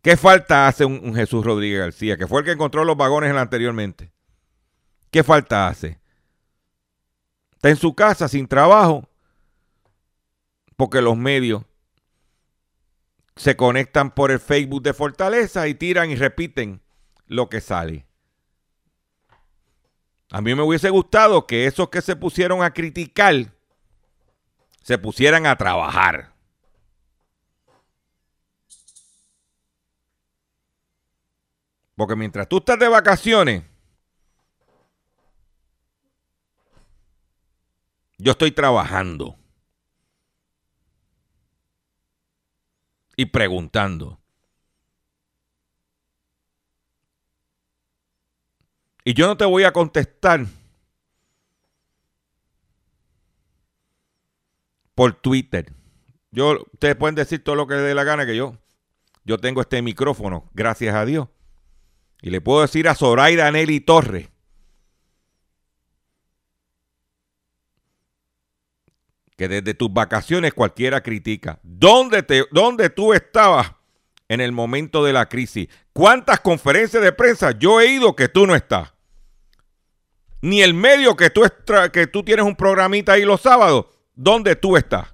¿Qué 0.00 0.16
falta 0.16 0.66
hace 0.66 0.84
un, 0.86 1.14
Jesús 1.14 1.44
Rodríguez 1.44 1.80
García, 1.80 2.16
que 2.16 2.26
fue 2.26 2.40
el 2.40 2.46
que 2.46 2.52
encontró 2.52 2.84
los 2.84 2.96
vagones 2.96 3.34
anteriormente? 3.34 4.12
¿Qué 5.10 5.22
falta 5.22 5.68
hace? 5.68 6.00
Está 7.52 7.68
en 7.68 7.76
su 7.76 7.94
casa 7.94 8.28
sin 8.28 8.46
trabajo 8.48 9.08
porque 10.76 11.02
los 11.02 11.16
medios 11.16 11.64
se 13.34 13.56
conectan 13.56 14.14
por 14.14 14.30
el 14.30 14.40
Facebook 14.40 14.82
de 14.82 14.94
Fortaleza 14.94 15.68
y 15.68 15.74
tiran 15.74 16.10
y 16.10 16.16
repiten 16.16 16.80
lo 17.26 17.48
que 17.48 17.60
sale. 17.60 18.05
A 20.30 20.40
mí 20.40 20.54
me 20.54 20.62
hubiese 20.62 20.90
gustado 20.90 21.46
que 21.46 21.66
esos 21.66 21.88
que 21.88 22.02
se 22.02 22.16
pusieron 22.16 22.62
a 22.62 22.72
criticar 22.72 23.52
se 24.82 24.98
pusieran 24.98 25.46
a 25.46 25.56
trabajar. 25.56 26.32
Porque 31.96 32.14
mientras 32.14 32.48
tú 32.48 32.58
estás 32.58 32.78
de 32.78 32.88
vacaciones, 32.88 33.64
yo 38.18 38.32
estoy 38.32 38.52
trabajando. 38.52 39.36
Y 43.16 43.26
preguntando. 43.26 44.20
Y 49.06 49.14
yo 49.14 49.28
no 49.28 49.36
te 49.36 49.44
voy 49.44 49.62
a 49.62 49.72
contestar 49.72 50.46
por 54.96 55.12
Twitter. 55.12 55.72
Yo, 56.32 56.66
ustedes 56.72 56.96
pueden 56.96 57.14
decir 57.14 57.44
todo 57.44 57.54
lo 57.54 57.68
que 57.68 57.74
les 57.74 57.84
dé 57.84 57.94
la 57.94 58.02
gana 58.02 58.26
que 58.26 58.34
yo. 58.34 58.58
Yo 59.22 59.38
tengo 59.38 59.60
este 59.60 59.80
micrófono, 59.80 60.50
gracias 60.54 60.96
a 60.96 61.04
Dios. 61.04 61.28
Y 62.20 62.30
le 62.30 62.40
puedo 62.40 62.62
decir 62.62 62.88
a 62.88 62.96
Zoraida 62.96 63.48
Nelly 63.52 63.78
Torres 63.78 64.28
que 69.36 69.46
desde 69.46 69.74
tus 69.74 69.92
vacaciones 69.92 70.52
cualquiera 70.52 71.00
critica. 71.00 71.60
¿Dónde, 71.62 72.24
te, 72.24 72.44
¿Dónde 72.50 72.90
tú 72.90 73.14
estabas 73.14 73.70
en 74.26 74.40
el 74.40 74.50
momento 74.50 75.04
de 75.04 75.12
la 75.12 75.28
crisis? 75.28 75.68
¿Cuántas 75.92 76.40
conferencias 76.40 77.04
de 77.04 77.12
prensa 77.12 77.52
yo 77.52 77.80
he 77.80 77.86
ido 77.86 78.16
que 78.16 78.28
tú 78.28 78.48
no 78.48 78.56
estás? 78.56 78.95
Ni 80.46 80.62
el 80.62 80.74
medio 80.74 81.16
que 81.16 81.28
tú, 81.28 81.42
que 81.92 82.06
tú 82.06 82.22
tienes 82.22 82.46
un 82.46 82.54
programita 82.54 83.14
ahí 83.14 83.24
los 83.24 83.40
sábados, 83.40 83.86
¿dónde 84.14 84.54
tú 84.54 84.76
estás? 84.76 85.12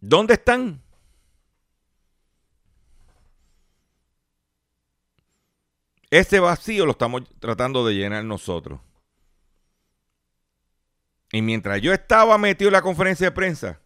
¿Dónde 0.00 0.32
están? 0.32 0.82
Ese 6.08 6.40
vacío 6.40 6.86
lo 6.86 6.92
estamos 6.92 7.24
tratando 7.40 7.86
de 7.86 7.92
llenar 7.92 8.24
nosotros. 8.24 8.80
Y 11.30 11.42
mientras 11.42 11.82
yo 11.82 11.92
estaba 11.92 12.38
metido 12.38 12.70
en 12.70 12.72
la 12.72 12.80
conferencia 12.80 13.26
de 13.26 13.32
prensa, 13.32 13.83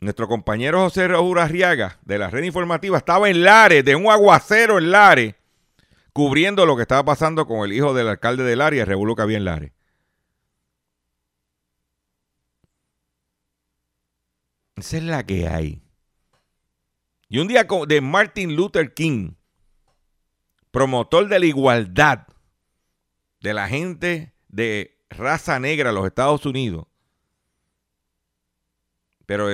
nuestro 0.00 0.28
compañero 0.28 0.80
José 0.80 1.08
Raúl 1.08 1.38
Arriaga 1.38 1.98
de 2.04 2.18
la 2.18 2.30
red 2.30 2.44
informativa 2.44 2.98
estaba 2.98 3.28
en 3.28 3.42
Lares, 3.42 3.84
de 3.84 3.96
un 3.96 4.10
aguacero 4.10 4.78
en 4.78 4.90
Lares, 4.90 5.34
cubriendo 6.12 6.66
lo 6.66 6.76
que 6.76 6.82
estaba 6.82 7.04
pasando 7.04 7.46
con 7.46 7.64
el 7.64 7.72
hijo 7.72 7.94
del 7.94 8.08
alcalde 8.08 8.44
de 8.44 8.56
Lares, 8.56 8.80
el 8.80 8.86
revuelo 8.86 9.16
que 9.16 9.22
había 9.22 9.38
en 9.38 9.44
Lares. 9.44 9.72
Esa 14.76 14.96
es 14.98 15.02
la 15.02 15.26
que 15.26 15.48
hay. 15.48 15.82
Y 17.28 17.40
un 17.40 17.48
día 17.48 17.66
de 17.86 18.00
Martin 18.00 18.54
Luther 18.54 18.94
King, 18.94 19.32
promotor 20.70 21.28
de 21.28 21.40
la 21.40 21.46
igualdad 21.46 22.28
de 23.40 23.54
la 23.54 23.68
gente 23.68 24.34
de 24.48 24.98
raza 25.10 25.58
negra 25.58 25.90
en 25.90 25.96
los 25.96 26.06
Estados 26.06 26.46
Unidos, 26.46 26.86
pero 29.28 29.48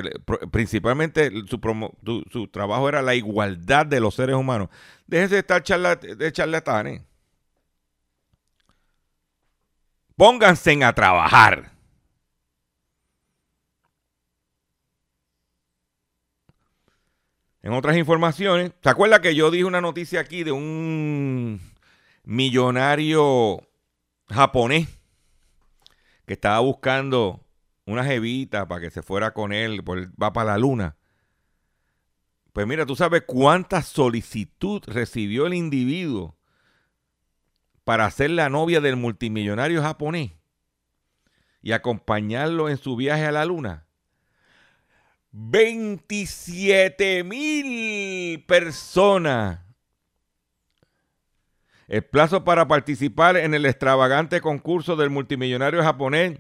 principalmente 0.52 1.32
su, 1.48 2.46
trabajo 2.46 2.88
era 2.88 3.02
la 3.02 3.16
igualdad 3.16 3.84
de 3.84 3.98
los 3.98 4.14
seres 4.14 4.36
humanos. 4.36 4.68
Déjese 5.04 5.34
de 5.34 5.40
estar 5.40 6.00
de 6.00 6.32
charlatanes. 6.32 7.02
Pónganse 10.14 10.84
a 10.84 10.92
trabajar. 10.92 11.72
En 17.60 17.72
otras 17.72 17.96
informaciones, 17.96 18.70
¿se 18.80 18.88
acuerda 18.88 19.20
que 19.20 19.34
yo 19.34 19.50
dije 19.50 19.64
una 19.64 19.80
noticia 19.80 20.20
aquí 20.20 20.44
de 20.44 20.52
un 20.52 21.60
millonario 22.22 23.60
japonés 24.28 24.86
que 26.26 26.34
estaba 26.34 26.60
buscando 26.60 27.43
una 27.86 28.04
jevita 28.04 28.66
para 28.66 28.80
que 28.80 28.90
se 28.90 29.02
fuera 29.02 29.32
con 29.32 29.52
él, 29.52 29.82
va 29.82 30.32
para 30.32 30.52
la 30.52 30.58
luna? 30.58 30.96
Pues 32.52 32.66
mira, 32.66 32.86
tú 32.86 32.94
sabes 32.94 33.24
cuánta 33.26 33.82
solicitud 33.82 34.82
recibió 34.86 35.46
el 35.46 35.54
individuo 35.54 36.36
para 37.82 38.10
ser 38.10 38.30
la 38.30 38.48
novia 38.48 38.80
del 38.80 38.96
multimillonario 38.96 39.82
japonés 39.82 40.32
y 41.62 41.72
acompañarlo 41.72 42.68
en 42.68 42.76
su 42.76 42.94
viaje 42.94 43.26
a 43.26 43.32
la 43.32 43.44
luna. 43.44 43.86
27 45.32 47.24
mil 47.24 48.44
personas. 48.44 49.60
El 51.88 52.04
plazo 52.04 52.44
para 52.44 52.68
participar 52.68 53.36
en 53.36 53.52
el 53.52 53.66
extravagante 53.66 54.40
concurso 54.40 54.94
del 54.94 55.10
multimillonario 55.10 55.82
japonés 55.82 56.38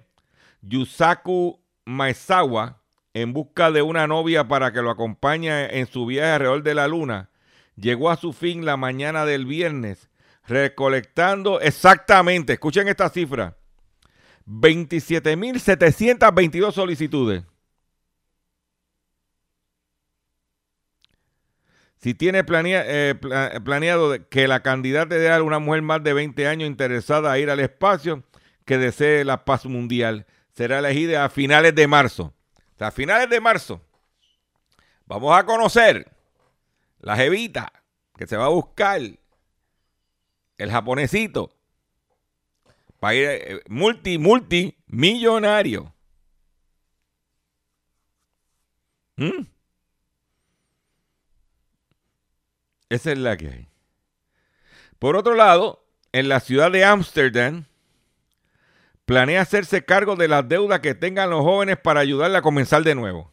Yusaku 0.66 1.60
Maezawa 1.84 2.80
en 3.12 3.32
busca 3.32 3.70
de 3.70 3.82
una 3.82 4.06
novia 4.06 4.48
para 4.48 4.72
que 4.72 4.82
lo 4.82 4.90
acompañe 4.90 5.78
en 5.78 5.86
su 5.86 6.06
viaje 6.06 6.32
alrededor 6.32 6.62
de 6.62 6.74
la 6.74 6.88
luna 6.88 7.30
llegó 7.76 8.10
a 8.10 8.16
su 8.16 8.32
fin 8.32 8.64
la 8.64 8.76
mañana 8.76 9.24
del 9.24 9.46
viernes, 9.46 10.10
recolectando 10.46 11.60
exactamente, 11.60 12.54
escuchen 12.54 12.88
esta 12.88 13.08
cifra, 13.08 13.56
27.722 14.46 16.72
solicitudes. 16.72 17.44
Si 21.96 22.12
tiene 22.12 22.44
eh, 22.46 23.14
planeado 23.64 24.28
que 24.28 24.46
la 24.46 24.62
candidata 24.62 25.16
ideal, 25.16 25.40
una 25.40 25.58
mujer 25.58 25.80
más 25.80 26.04
de 26.04 26.12
20 26.12 26.46
años 26.46 26.68
interesada 26.68 27.32
a 27.32 27.38
ir 27.38 27.48
al 27.48 27.60
espacio, 27.60 28.22
que 28.66 28.76
desee 28.76 29.24
la 29.24 29.46
paz 29.46 29.64
mundial, 29.64 30.26
será 30.54 30.78
elegida 30.78 31.24
a 31.24 31.28
finales 31.28 31.74
de 31.74 31.86
marzo. 31.86 32.32
a 32.78 32.90
finales 32.90 33.30
de 33.30 33.40
marzo 33.40 33.80
vamos 35.06 35.36
a 35.36 35.44
conocer 35.44 36.10
la 37.00 37.16
jevita 37.16 37.72
que 38.16 38.26
se 38.26 38.36
va 38.36 38.46
a 38.46 38.48
buscar 38.48 39.00
el 40.58 40.70
japonesito 40.70 41.54
para 43.00 43.14
ir 43.14 43.28
eh, 43.28 43.62
multi, 43.68 44.18
multi 44.18 44.78
millonario. 44.86 45.94
¿Mm? 49.16 49.46
Esa 52.88 53.12
es 53.12 53.18
la 53.18 53.36
que 53.36 53.48
hay. 53.48 53.68
Por 54.98 55.16
otro 55.16 55.34
lado, 55.34 55.84
en 56.12 56.28
la 56.28 56.40
ciudad 56.40 56.70
de 56.70 56.84
Ámsterdam, 56.84 57.66
planea 59.04 59.42
hacerse 59.42 59.84
cargo 59.84 60.16
de 60.16 60.28
las 60.28 60.48
deudas 60.48 60.80
que 60.80 60.94
tengan 60.94 61.30
los 61.30 61.42
jóvenes 61.42 61.76
para 61.76 62.00
ayudarle 62.00 62.38
a 62.38 62.42
comenzar 62.42 62.82
de 62.82 62.94
nuevo. 62.94 63.32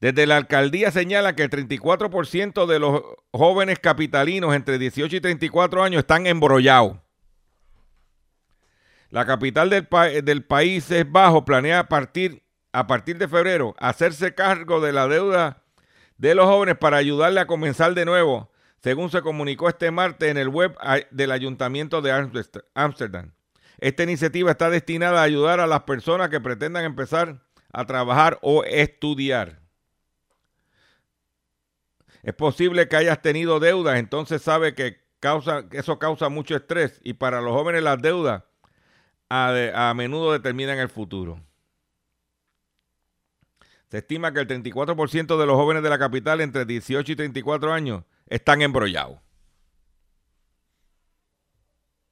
Desde 0.00 0.26
la 0.26 0.36
alcaldía 0.36 0.90
señala 0.90 1.34
que 1.34 1.44
el 1.44 1.50
34% 1.50 2.66
de 2.66 2.78
los 2.78 3.02
jóvenes 3.32 3.78
capitalinos 3.78 4.54
entre 4.54 4.78
18 4.78 5.16
y 5.16 5.20
34 5.20 5.82
años 5.82 6.00
están 6.00 6.26
embrollados. 6.26 6.98
La 9.08 9.24
capital 9.24 9.70
del, 9.70 9.88
del 10.24 10.44
país 10.44 10.90
es 10.90 11.10
bajo, 11.10 11.44
planea 11.44 11.88
partir, 11.88 12.42
a 12.72 12.86
partir 12.86 13.16
de 13.16 13.28
febrero 13.28 13.74
hacerse 13.78 14.34
cargo 14.34 14.80
de 14.80 14.92
la 14.92 15.06
deuda 15.06 15.62
de 16.18 16.34
los 16.34 16.46
jóvenes 16.46 16.76
para 16.76 16.96
ayudarle 16.96 17.40
a 17.40 17.46
comenzar 17.46 17.94
de 17.94 18.04
nuevo, 18.04 18.50
según 18.82 19.10
se 19.10 19.22
comunicó 19.22 19.68
este 19.68 19.90
martes 19.90 20.30
en 20.30 20.36
el 20.36 20.48
web 20.48 20.76
del 21.12 21.30
Ayuntamiento 21.30 22.02
de 22.02 22.12
Ámsterdam. 22.74 23.33
Esta 23.84 24.02
iniciativa 24.02 24.50
está 24.50 24.70
destinada 24.70 25.20
a 25.20 25.24
ayudar 25.24 25.60
a 25.60 25.66
las 25.66 25.82
personas 25.82 26.30
que 26.30 26.40
pretendan 26.40 26.86
empezar 26.86 27.42
a 27.70 27.84
trabajar 27.84 28.38
o 28.40 28.64
estudiar. 28.64 29.60
Es 32.22 32.32
posible 32.32 32.88
que 32.88 32.96
hayas 32.96 33.20
tenido 33.20 33.60
deudas, 33.60 33.98
entonces 33.98 34.40
sabe 34.40 34.74
que, 34.74 35.02
causa, 35.20 35.66
eso 35.70 35.98
causa 35.98 36.30
mucho 36.30 36.56
estrés 36.56 36.98
y 37.04 37.12
para 37.12 37.42
los 37.42 37.52
jóvenes 37.52 37.82
las 37.82 38.00
deudas 38.00 38.44
a 39.28 39.92
menudo 39.94 40.32
determinan 40.32 40.78
el 40.78 40.88
futuro. 40.88 41.42
Se 43.90 43.98
estima 43.98 44.32
que 44.32 44.40
el 44.40 44.48
34% 44.48 45.38
de 45.38 45.46
los 45.46 45.56
jóvenes 45.56 45.82
de 45.82 45.90
la 45.90 45.98
capital 45.98 46.40
entre 46.40 46.64
18 46.64 47.12
y 47.12 47.16
34 47.16 47.70
años 47.70 48.02
están 48.28 48.62
embrollados. 48.62 49.18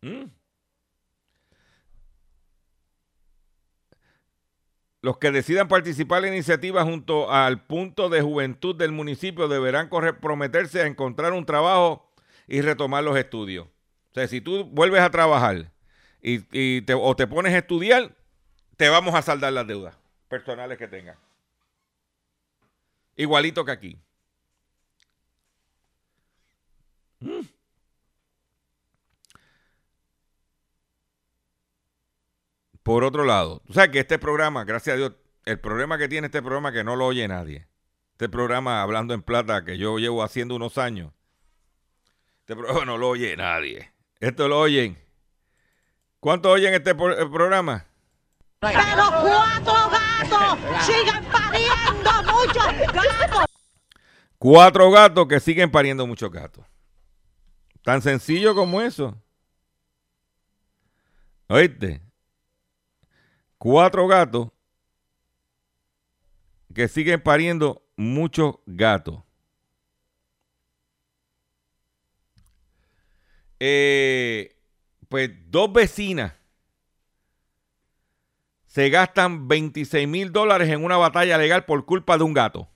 ¿Mm? 0.03 0.42
Los 5.03 5.19
que 5.19 5.33
decidan 5.33 5.67
participar 5.67 6.19
en 6.19 6.31
la 6.31 6.37
iniciativa 6.37 6.85
junto 6.85 7.31
al 7.31 7.67
punto 7.67 8.09
de 8.09 8.23
juventud 8.23 8.77
del 8.77 8.93
municipio 8.93 9.49
deberán 9.49 9.89
comprometerse 9.89 10.81
a 10.81 10.87
encontrar 10.87 11.33
un 11.33 11.45
trabajo 11.45 12.09
y 12.47 12.61
retomar 12.61 13.03
los 13.03 13.17
estudios. 13.17 13.67
O 13.67 14.15
sea, 14.15 14.29
si 14.29 14.41
tú 14.41 14.65
vuelves 14.65 15.01
a 15.01 15.11
trabajar 15.11 15.73
y, 16.23 16.85
o 16.95 17.17
te 17.17 17.27
pones 17.27 17.53
a 17.53 17.59
estudiar, 17.59 18.15
te 18.77 18.89
vamos 18.89 19.15
a 19.17 19.23
saldar 19.23 19.53
las 19.53 19.67
deudas 19.67 19.97
personales 20.29 20.79
que 20.79 20.87
tengas. 20.87 21.19
Igualito 23.17 23.65
que 23.65 23.73
aquí. 23.73 23.99
Mm. 27.21 27.41
Por 32.83 33.05
otro 33.05 33.25
lado, 33.25 33.63
tú 33.67 33.73
sabes 33.75 33.91
que 33.91 34.01
este 34.01 34.19
programa, 34.19 34.65
gracias 34.65 34.95
a 34.95 34.97
Dios, 34.97 35.13
el 35.45 35.61
problema 35.61 35.99
que 35.99 36.09
tiene 36.09 36.27
este 36.27 36.43
programa 36.43 36.71
es 36.71 36.75
que 36.75 36.85
no 36.85 36.97
lo 36.97 37.07
oye 37.07 37.27
nadie. 37.29 37.69
Este 38.13 38.29
programa, 38.29 38.83
Hablando 38.83 39.15
en 39.15 39.23
Plata, 39.23 39.65
que 39.65 39.79
yo 39.79 39.99
llevo 39.99 40.23
haciendo 40.23 40.57
unos 40.57 40.79
años, 40.79 41.13
este 42.41 42.57
programa 42.57 42.85
no 42.85 42.99
lo 42.99 43.09
oye 43.11 43.37
nadie. 43.37 43.93
Esto 44.21 44.49
lo 44.49 44.61
oyen. 44.61 44.99
¿Cuánto 46.21 46.51
oyen 46.51 46.75
este 46.75 46.95
programa? 46.95 47.87
Pero 48.61 48.79
cuatro 49.21 49.91
gatos 49.91 50.59
siguen 50.85 51.25
pariendo 51.25 52.33
muchos 52.33 52.95
gatos. 52.95 53.45
Cuatro 54.39 54.91
gatos 54.91 55.27
que 55.27 55.41
siguen 55.41 55.71
pariendo 55.71 56.07
muchos 56.07 56.31
gatos. 56.31 56.65
Tan 57.83 58.03
sencillo 58.03 58.55
como 58.55 58.81
eso. 58.81 59.21
¿Oíste? 61.49 62.01
Cuatro 63.63 64.09
gatos 64.09 64.49
que 66.75 66.89
siguen 66.89 67.21
pariendo 67.23 67.87
muchos 67.95 68.57
gatos. 68.67 69.23
Eh, 73.61 74.57
pues 75.09 75.31
dos 75.47 75.73
vecinas 75.73 76.33
se 78.67 78.91
gastan 78.91 79.47
26 79.47 80.09
mil 80.09 80.33
dólares 80.33 80.69
en 80.69 80.85
una 80.85 80.97
batalla 80.97 81.39
legal 81.39 81.65
por 81.65 81.87
culpa 81.87 82.19
de 82.19 82.25
un 82.25 82.35
gato. 82.35 82.69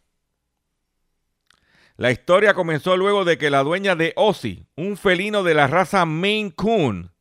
La 1.96 2.12
historia 2.12 2.54
comenzó 2.54 2.96
luego 2.96 3.24
de 3.24 3.38
que 3.38 3.50
la 3.50 3.64
dueña 3.64 3.96
de 3.96 4.12
Ozzy, 4.14 4.68
un 4.76 4.96
felino 4.96 5.42
de 5.42 5.54
la 5.54 5.66
raza 5.66 6.06
Maine 6.06 6.52
Coon, 6.52 7.15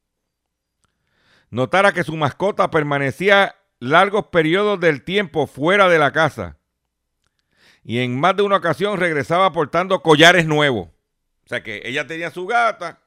notara 1.55 1.93
que 1.93 2.03
su 2.03 2.17
mascota 2.17 2.69
permanecía 2.69 3.55
largos 3.79 4.27
periodos 4.27 4.77
del 4.77 5.03
tiempo 5.03 5.47
fuera 5.47 5.87
de 5.87 5.97
la 5.97 6.11
casa 6.11 6.57
y 7.81 7.99
en 7.99 8.19
más 8.19 8.35
de 8.35 8.43
una 8.43 8.57
ocasión 8.57 8.99
regresaba 8.99 9.53
portando 9.53 10.01
collares 10.01 10.45
nuevos. 10.45 10.89
O 11.45 11.47
sea 11.47 11.63
que 11.63 11.81
ella 11.85 12.05
tenía 12.05 12.29
su 12.29 12.45
gata. 12.45 12.99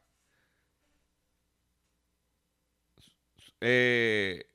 Eh, 3.60 4.46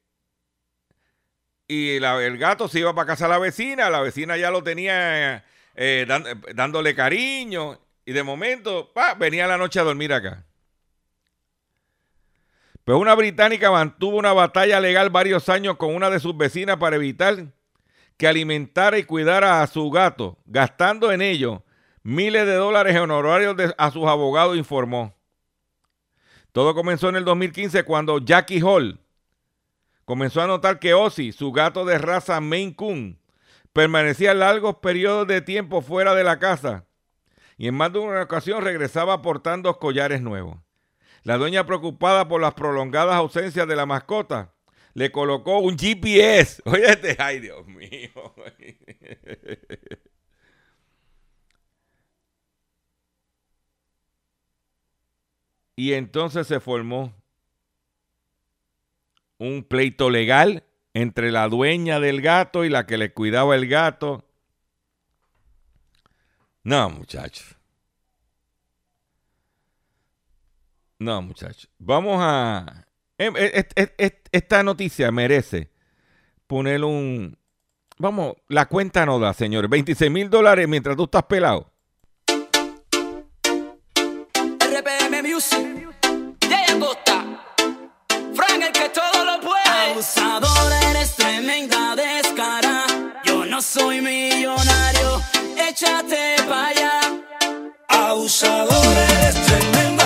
y 1.67 1.97
el 1.97 2.37
gato 2.39 2.67
se 2.67 2.79
iba 2.79 2.95
para 2.95 3.05
casa 3.05 3.25
a 3.25 3.29
la 3.29 3.37
vecina, 3.37 3.91
la 3.91 4.01
vecina 4.01 4.37
ya 4.37 4.49
lo 4.49 4.63
tenía 4.63 5.45
eh, 5.75 6.07
dándole 6.55 6.95
cariño 6.95 7.79
y 8.05 8.13
de 8.13 8.23
momento 8.23 8.91
venía 9.19 9.45
la 9.45 9.57
noche 9.57 9.79
a 9.79 9.83
dormir 9.83 10.13
acá. 10.13 10.45
Pues 12.83 12.97
una 12.97 13.15
británica 13.15 13.71
mantuvo 13.71 14.17
una 14.17 14.33
batalla 14.33 14.79
legal 14.81 15.09
varios 15.09 15.47
años 15.47 15.77
con 15.77 15.95
una 15.95 16.09
de 16.09 16.19
sus 16.19 16.35
vecinas 16.35 16.77
para 16.77 16.97
evitar 16.97 17.53
que 18.17 18.27
alimentara 18.27 18.97
y 18.97 19.05
cuidara 19.05 19.61
a 19.61 19.67
su 19.67 19.89
gato, 19.89 20.37
gastando 20.45 21.11
en 21.11 21.21
ello 21.21 21.63
miles 22.03 22.45
de 22.45 22.55
dólares 22.55 22.95
en 22.95 23.03
honorarios 23.03 23.55
a 23.77 23.91
sus 23.91 24.05
abogados, 24.05 24.57
informó. 24.57 25.15
Todo 26.51 26.75
comenzó 26.75 27.07
en 27.07 27.15
el 27.15 27.25
2015 27.25 27.83
cuando 27.83 28.19
Jackie 28.19 28.61
Hall 28.61 28.99
comenzó 30.03 30.41
a 30.41 30.47
notar 30.47 30.79
que 30.79 30.93
Ozzy, 30.93 31.31
su 31.31 31.53
gato 31.53 31.85
de 31.85 31.97
raza 31.97 32.41
Maine 32.41 32.75
Coon, 32.75 33.17
permanecía 33.71 34.33
largos 34.33 34.75
periodos 34.75 35.25
de 35.27 35.41
tiempo 35.41 35.81
fuera 35.81 36.13
de 36.13 36.25
la 36.25 36.37
casa 36.37 36.85
y 37.57 37.69
en 37.69 37.75
más 37.75 37.93
de 37.93 37.99
una 37.99 38.21
ocasión 38.21 38.61
regresaba 38.61 39.21
portando 39.21 39.79
collares 39.79 40.21
nuevos. 40.21 40.57
La 41.23 41.37
dueña, 41.37 41.65
preocupada 41.65 42.27
por 42.27 42.41
las 42.41 42.53
prolongadas 42.53 43.15
ausencias 43.15 43.65
de 43.67 43.75
la 43.75 43.85
mascota, 43.85 44.53
le 44.93 45.11
colocó 45.11 45.59
un 45.59 45.77
GPS. 45.77 46.61
Oye, 46.65 46.85
ay 47.19 47.39
Dios 47.39 47.65
mío. 47.67 48.35
y 55.75 55.93
entonces 55.93 56.47
se 56.47 56.59
formó 56.59 57.13
un 59.37 59.63
pleito 59.63 60.09
legal 60.09 60.63
entre 60.93 61.31
la 61.31 61.47
dueña 61.47 61.99
del 61.99 62.21
gato 62.21 62.65
y 62.65 62.69
la 62.69 62.85
que 62.85 62.97
le 62.97 63.13
cuidaba 63.13 63.55
el 63.55 63.67
gato. 63.67 64.25
No, 66.63 66.89
muchachos. 66.89 67.57
No, 70.99 71.21
muchachos. 71.21 71.69
Vamos 71.79 72.17
a. 72.19 72.87
Em, 73.17 73.33
e, 73.37 73.67
esta 74.31 74.63
noticia 74.63 75.11
merece 75.11 75.69
poner 76.47 76.83
un. 76.83 77.37
Vamos, 77.97 78.35
la 78.47 78.67
cuenta 78.67 79.05
no 79.05 79.19
da, 79.19 79.33
señores. 79.33 79.69
26 79.69 80.11
mil 80.11 80.29
dólares 80.29 80.67
mientras 80.67 80.95
tú 80.97 81.03
estás 81.03 81.23
pelado. 81.23 81.71
RPM 84.59 85.23
Music, 85.23 85.89
Jay 86.41 86.79
Costa, 86.79 87.23
Frank 88.33 88.63
el 88.63 88.71
que 88.71 88.89
todo 88.89 89.25
lo 89.25 89.39
puede. 89.41 89.91
Abusador, 89.91 90.73
eres 90.89 91.15
tremenda 91.15 91.95
descara. 91.95 92.85
Yo 93.23 93.45
no 93.45 93.61
soy 93.61 94.01
millonario, 94.01 95.21
échate 95.69 96.35
para 96.49 96.67
allá. 96.67 96.99
Abusador, 97.87 98.97
eres 98.97 99.35
tremenda 99.45 100.02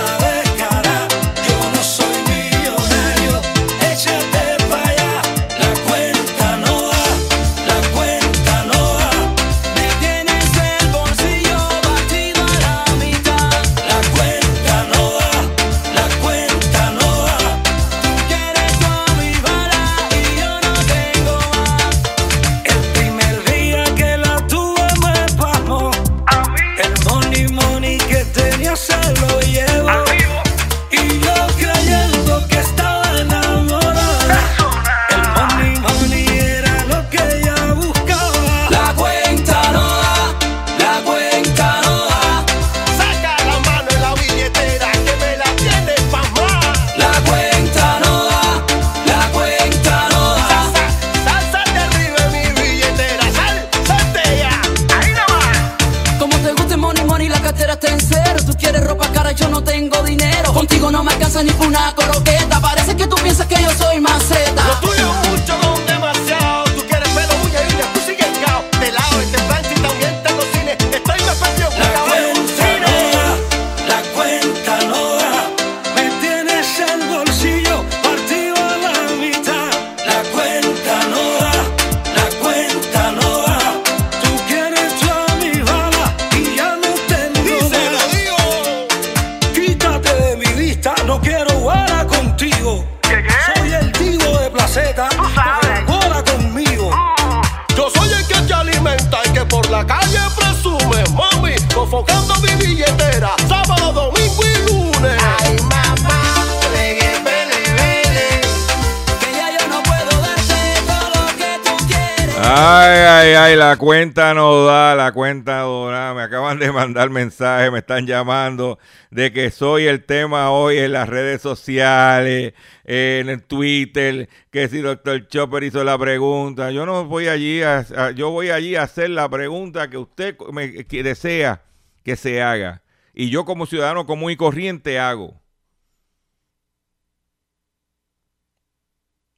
la 113.69 113.77
cuenta 113.77 114.33
no 114.33 114.63
da, 114.65 114.95
la 114.95 115.11
cuenta 115.11 115.61
no 115.61 115.87
da. 115.87 116.13
Me 116.13 116.21
acaban 116.21 116.57
de 116.59 116.71
mandar 116.71 117.09
mensajes, 117.09 117.71
me 117.71 117.79
están 117.79 118.07
llamando 118.07 118.79
de 119.11 119.33
que 119.33 119.51
soy 119.51 119.87
el 119.87 120.05
tema 120.05 120.51
hoy 120.51 120.77
en 120.77 120.93
las 120.93 121.09
redes 121.09 121.41
sociales, 121.41 122.53
en 122.85 123.29
el 123.29 123.43
Twitter, 123.43 124.29
que 124.51 124.69
si 124.69 124.79
doctor 124.79 125.27
Chopper 125.27 125.63
hizo 125.63 125.83
la 125.83 125.97
pregunta. 125.97 126.71
Yo 126.71 126.85
no 126.85 127.05
voy 127.05 127.27
allí 127.27 127.61
a, 127.61 128.11
yo 128.11 128.29
voy 128.29 128.51
allí 128.51 128.75
a 128.77 128.83
hacer 128.83 129.09
la 129.09 129.27
pregunta 129.29 129.89
que 129.89 129.97
usted 129.97 130.37
me, 130.53 130.67
desea 131.03 131.63
que 132.03 132.15
se 132.15 132.41
haga. 132.41 132.83
Y 133.13 133.29
yo 133.29 133.43
como 133.45 133.65
ciudadano 133.65 134.05
común 134.05 134.31
y 134.31 134.37
corriente 134.37 134.97
hago. 134.99 135.41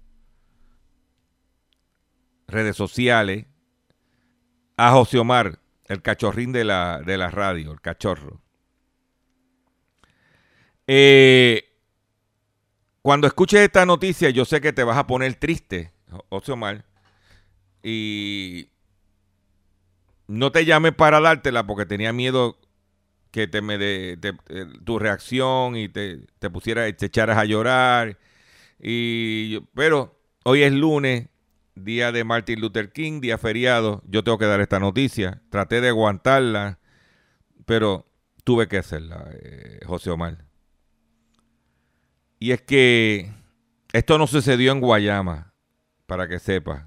redes 2.46 2.76
sociales, 2.76 3.46
a 4.76 4.92
José 4.92 5.18
Omar, 5.18 5.60
el 5.86 6.02
cachorrín 6.02 6.52
de 6.52 6.66
la, 6.66 7.02
de 7.06 7.18
la 7.18 7.30
radio, 7.30 7.72
el 7.72 7.80
cachorro. 7.80 8.42
Eh, 10.86 11.64
cuando 13.02 13.28
escuches 13.28 13.62
esta 13.62 13.86
noticia, 13.86 14.30
yo 14.30 14.44
sé 14.44 14.60
que 14.60 14.74
te 14.74 14.84
vas 14.84 14.98
a 14.98 15.08
poner 15.08 15.36
triste, 15.36 15.94
José 16.30 16.52
Omar, 16.52 16.84
y 17.82 18.72
no 20.28 20.52
te 20.52 20.66
llamé 20.66 20.92
para 20.92 21.22
dártela 21.22 21.66
porque 21.66 21.86
tenía 21.86 22.12
miedo 22.12 22.58
que 23.34 23.48
te 23.48 23.62
me 23.64 23.80
de, 23.80 24.18
te- 24.22 24.38
eh, 24.50 24.68
tu 24.86 25.00
reacción 25.00 25.76
y 25.76 25.90
te, 25.90 26.28
te 26.40 26.50
pusieras, 26.52 26.96
te 26.98 27.08
echaras 27.08 27.38
a 27.40 27.46
llorar. 27.46 28.20
Y 28.80 29.62
pero 29.76 30.20
hoy 30.46 30.64
es 30.64 30.74
lunes, 30.74 31.30
día 31.76 32.12
de 32.14 32.24
Martin 32.24 32.62
Luther 32.62 32.92
King, 32.94 33.22
día 33.22 33.38
feriado. 33.40 34.04
Yo 34.08 34.24
tengo 34.24 34.38
que 34.38 34.46
dar 34.46 34.62
esta 34.62 34.80
noticia. 34.80 35.42
Traté 35.50 35.82
de 35.82 35.90
aguantarla, 35.90 36.80
pero 37.66 38.06
tuve 38.44 38.68
que 38.68 38.78
hacerla, 38.78 39.30
eh, 39.42 39.80
José 39.86 40.12
Omar. 40.12 40.46
Y 42.40 42.52
es 42.52 42.62
que 42.62 43.32
esto 43.94 44.18
no 44.20 44.28
sucedió 44.28 44.72
en 44.74 44.82
Guayama, 44.82 45.54
para 46.06 46.28
que 46.28 46.40
sepas. 46.40 46.86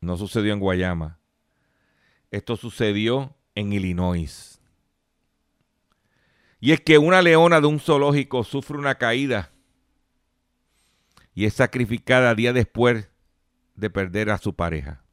No 0.00 0.16
sucedió 0.16 0.52
en 0.52 0.60
Guayama. 0.60 1.20
Esto 2.30 2.56
sucedió 2.56 3.36
en 3.54 3.72
Illinois. 3.72 4.53
Y 6.64 6.72
es 6.72 6.80
que 6.80 6.96
una 6.96 7.20
leona 7.20 7.60
de 7.60 7.66
un 7.66 7.78
zoológico 7.78 8.42
sufre 8.42 8.78
una 8.78 8.94
caída 8.94 9.52
y 11.34 11.44
es 11.44 11.52
sacrificada 11.52 12.34
días 12.34 12.54
después 12.54 13.06
de 13.74 13.90
perder 13.90 14.30
a 14.30 14.38
su 14.38 14.54
pareja. 14.54 15.04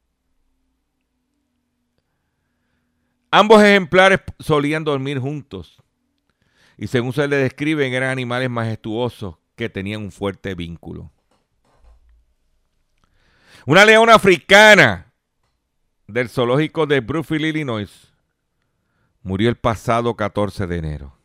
Ambos 3.30 3.62
ejemplares 3.62 4.20
solían 4.38 4.82
dormir 4.82 5.18
juntos 5.18 5.82
y 6.78 6.86
según 6.86 7.12
se 7.12 7.28
le 7.28 7.36
describen 7.36 7.92
eran 7.92 8.08
animales 8.08 8.48
majestuosos 8.48 9.36
que 9.54 9.68
tenían 9.68 10.00
un 10.00 10.10
fuerte 10.10 10.54
vínculo. 10.54 11.12
Una 13.66 13.84
leona 13.84 14.14
africana 14.14 15.12
del 16.06 16.30
zoológico 16.30 16.86
de 16.86 17.00
Brookfield, 17.00 17.44
Illinois, 17.44 18.10
murió 19.22 19.50
el 19.50 19.56
pasado 19.56 20.16
14 20.16 20.66
de 20.66 20.78
enero, 20.78 21.21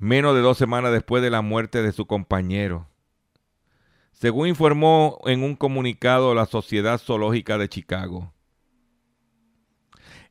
menos 0.00 0.34
de 0.34 0.40
dos 0.40 0.58
semanas 0.58 0.92
después 0.92 1.22
de 1.22 1.30
la 1.30 1.42
muerte 1.42 1.82
de 1.82 1.92
su 1.92 2.06
compañero. 2.06 2.88
Según 4.12 4.48
informó 4.48 5.20
en 5.26 5.42
un 5.42 5.54
comunicado 5.54 6.34
la 6.34 6.46
Sociedad 6.46 6.98
Zoológica 6.98 7.58
de 7.58 7.68
Chicago. 7.68 8.32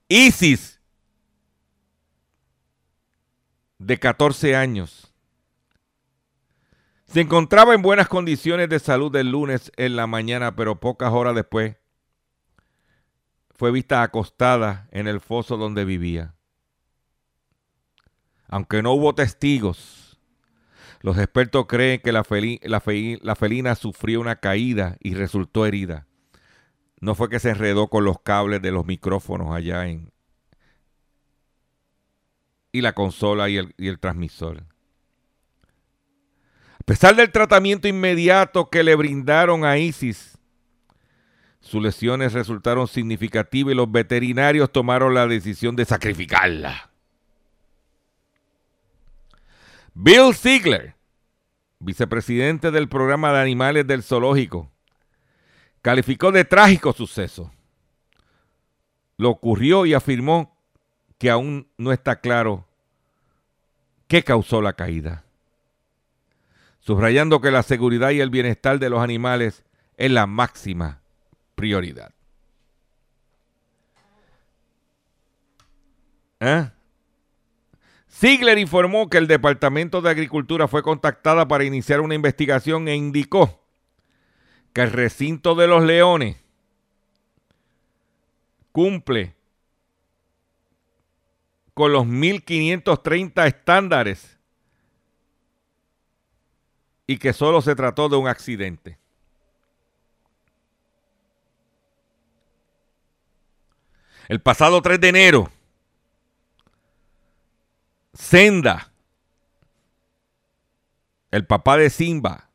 Isis, 0.07 0.81
de 3.77 3.99
14 3.99 4.55
años, 4.55 5.13
se 7.05 7.21
encontraba 7.21 7.73
en 7.73 7.81
buenas 7.81 8.07
condiciones 8.07 8.69
de 8.69 8.79
salud 8.79 9.15
el 9.15 9.31
lunes 9.31 9.71
en 9.77 9.95
la 9.95 10.07
mañana, 10.07 10.55
pero 10.55 10.79
pocas 10.79 11.13
horas 11.13 11.35
después 11.35 11.77
fue 13.51 13.71
vista 13.71 14.01
acostada 14.01 14.87
en 14.91 15.07
el 15.07 15.19
foso 15.19 15.57
donde 15.57 15.85
vivía. 15.85 16.35
Aunque 18.49 18.81
no 18.81 18.91
hubo 18.93 19.13
testigos, 19.15 20.19
los 21.01 21.17
expertos 21.17 21.65
creen 21.67 22.01
que 22.01 22.11
la, 22.11 22.23
feli- 22.23 22.59
la 22.63 22.79
fe- 22.81 23.19
la 23.21 23.35
felina 23.35 23.75
sufrió 23.75 24.19
una 24.19 24.37
caída 24.37 24.97
y 24.99 25.13
resultó 25.13 25.65
herida. 25.65 26.07
No 26.99 27.15
fue 27.15 27.29
que 27.29 27.39
se 27.39 27.51
enredó 27.51 27.87
con 27.87 28.03
los 28.03 28.19
cables 28.21 28.61
de 28.61 28.71
los 28.71 28.85
micrófonos 28.85 29.55
allá 29.55 29.87
en... 29.87 30.11
y 32.71 32.81
la 32.81 32.93
consola 32.93 33.49
y 33.49 33.57
el 33.57 33.99
transmisor. 33.99 34.63
A 36.73 36.83
pesar 36.85 37.15
del 37.15 37.31
tratamiento 37.31 37.87
inmediato 37.87 38.69
que 38.69 38.83
le 38.83 38.95
brindaron 38.95 39.63
a 39.63 39.77
Isis, 39.77 40.37
sus 41.61 41.81
lesiones 41.83 42.33
resultaron 42.33 42.87
significativas 42.87 43.73
y 43.73 43.75
los 43.75 43.91
veterinarios 43.91 44.71
tomaron 44.71 45.13
la 45.13 45.27
decisión 45.27 45.75
de 45.75 45.85
sacrificarla. 45.85 46.88
Bill 50.01 50.33
Ziegler, 50.33 50.95
vicepresidente 51.79 52.71
del 52.71 52.87
programa 52.87 53.33
de 53.33 53.41
animales 53.41 53.85
del 53.85 54.01
zoológico, 54.01 54.71
calificó 55.81 56.31
de 56.31 56.45
trágico 56.45 56.93
suceso. 56.93 57.51
Lo 59.17 59.29
ocurrió 59.29 59.85
y 59.85 59.93
afirmó 59.93 60.57
que 61.17 61.29
aún 61.29 61.67
no 61.77 61.91
está 61.91 62.21
claro 62.21 62.65
¿Qué 64.07 64.23
causó 64.23 64.61
la 64.61 64.71
caída? 64.71 65.25
Subrayando 66.79 67.41
que 67.41 67.51
la 67.51 67.61
seguridad 67.61 68.11
y 68.11 68.21
el 68.21 68.29
bienestar 68.29 68.79
de 68.79 68.89
los 68.89 69.01
animales 69.01 69.65
es 69.97 70.09
la 70.09 70.25
máxima 70.27 71.01
prioridad. 71.55 72.13
¿Eh? 76.39 76.71
Ziegler 78.19 78.57
informó 78.57 79.09
que 79.09 79.17
el 79.17 79.27
Departamento 79.27 80.01
de 80.01 80.09
Agricultura 80.09 80.67
fue 80.67 80.83
contactada 80.83 81.47
para 81.47 81.63
iniciar 81.63 82.01
una 82.01 82.15
investigación 82.15 82.89
e 82.89 82.95
indicó 82.95 83.63
que 84.73 84.81
el 84.81 84.91
recinto 84.91 85.55
de 85.55 85.67
los 85.67 85.85
leones 85.85 86.35
cumple 88.73 89.35
con 91.73 91.93
los 91.93 92.05
1530 92.05 93.47
estándares 93.47 94.37
y 97.07 97.19
que 97.19 97.31
solo 97.31 97.61
se 97.61 97.73
trató 97.73 98.09
de 98.09 98.17
un 98.17 98.27
accidente. 98.27 98.97
El 104.27 104.41
pasado 104.41 104.81
3 104.81 104.99
de 104.99 105.07
enero, 105.07 105.51
Senda, 108.13 108.91
el 111.31 111.45
papá 111.45 111.77
de 111.77 111.89
Simba, 111.89 112.49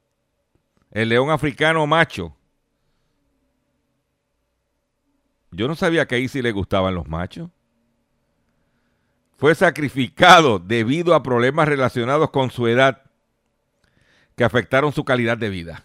el 0.90 1.08
león 1.08 1.30
africano 1.30 1.86
macho. 1.86 2.36
Yo 5.50 5.68
no 5.68 5.76
sabía 5.76 6.06
que 6.06 6.16
ahí 6.16 6.28
sí 6.28 6.42
le 6.42 6.50
gustaban 6.52 6.94
los 6.94 7.06
machos. 7.06 7.48
Fue 9.36 9.54
sacrificado 9.54 10.58
debido 10.58 11.14
a 11.14 11.22
problemas 11.22 11.68
relacionados 11.68 12.30
con 12.30 12.50
su 12.50 12.66
edad 12.66 13.02
que 14.36 14.44
afectaron 14.44 14.92
su 14.92 15.04
calidad 15.04 15.38
de 15.38 15.50
vida. 15.50 15.84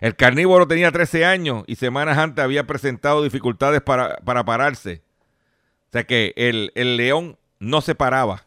El 0.00 0.16
carnívoro 0.16 0.66
tenía 0.66 0.90
13 0.90 1.24
años 1.24 1.64
y 1.66 1.76
semanas 1.76 2.18
antes 2.18 2.42
había 2.42 2.66
presentado 2.66 3.22
dificultades 3.22 3.82
para, 3.82 4.16
para 4.16 4.44
pararse. 4.44 5.02
O 5.92 5.94
sea 5.94 6.04
que 6.04 6.32
el, 6.36 6.72
el 6.74 6.96
león 6.96 7.36
no 7.58 7.82
se 7.82 7.94
paraba. 7.94 8.46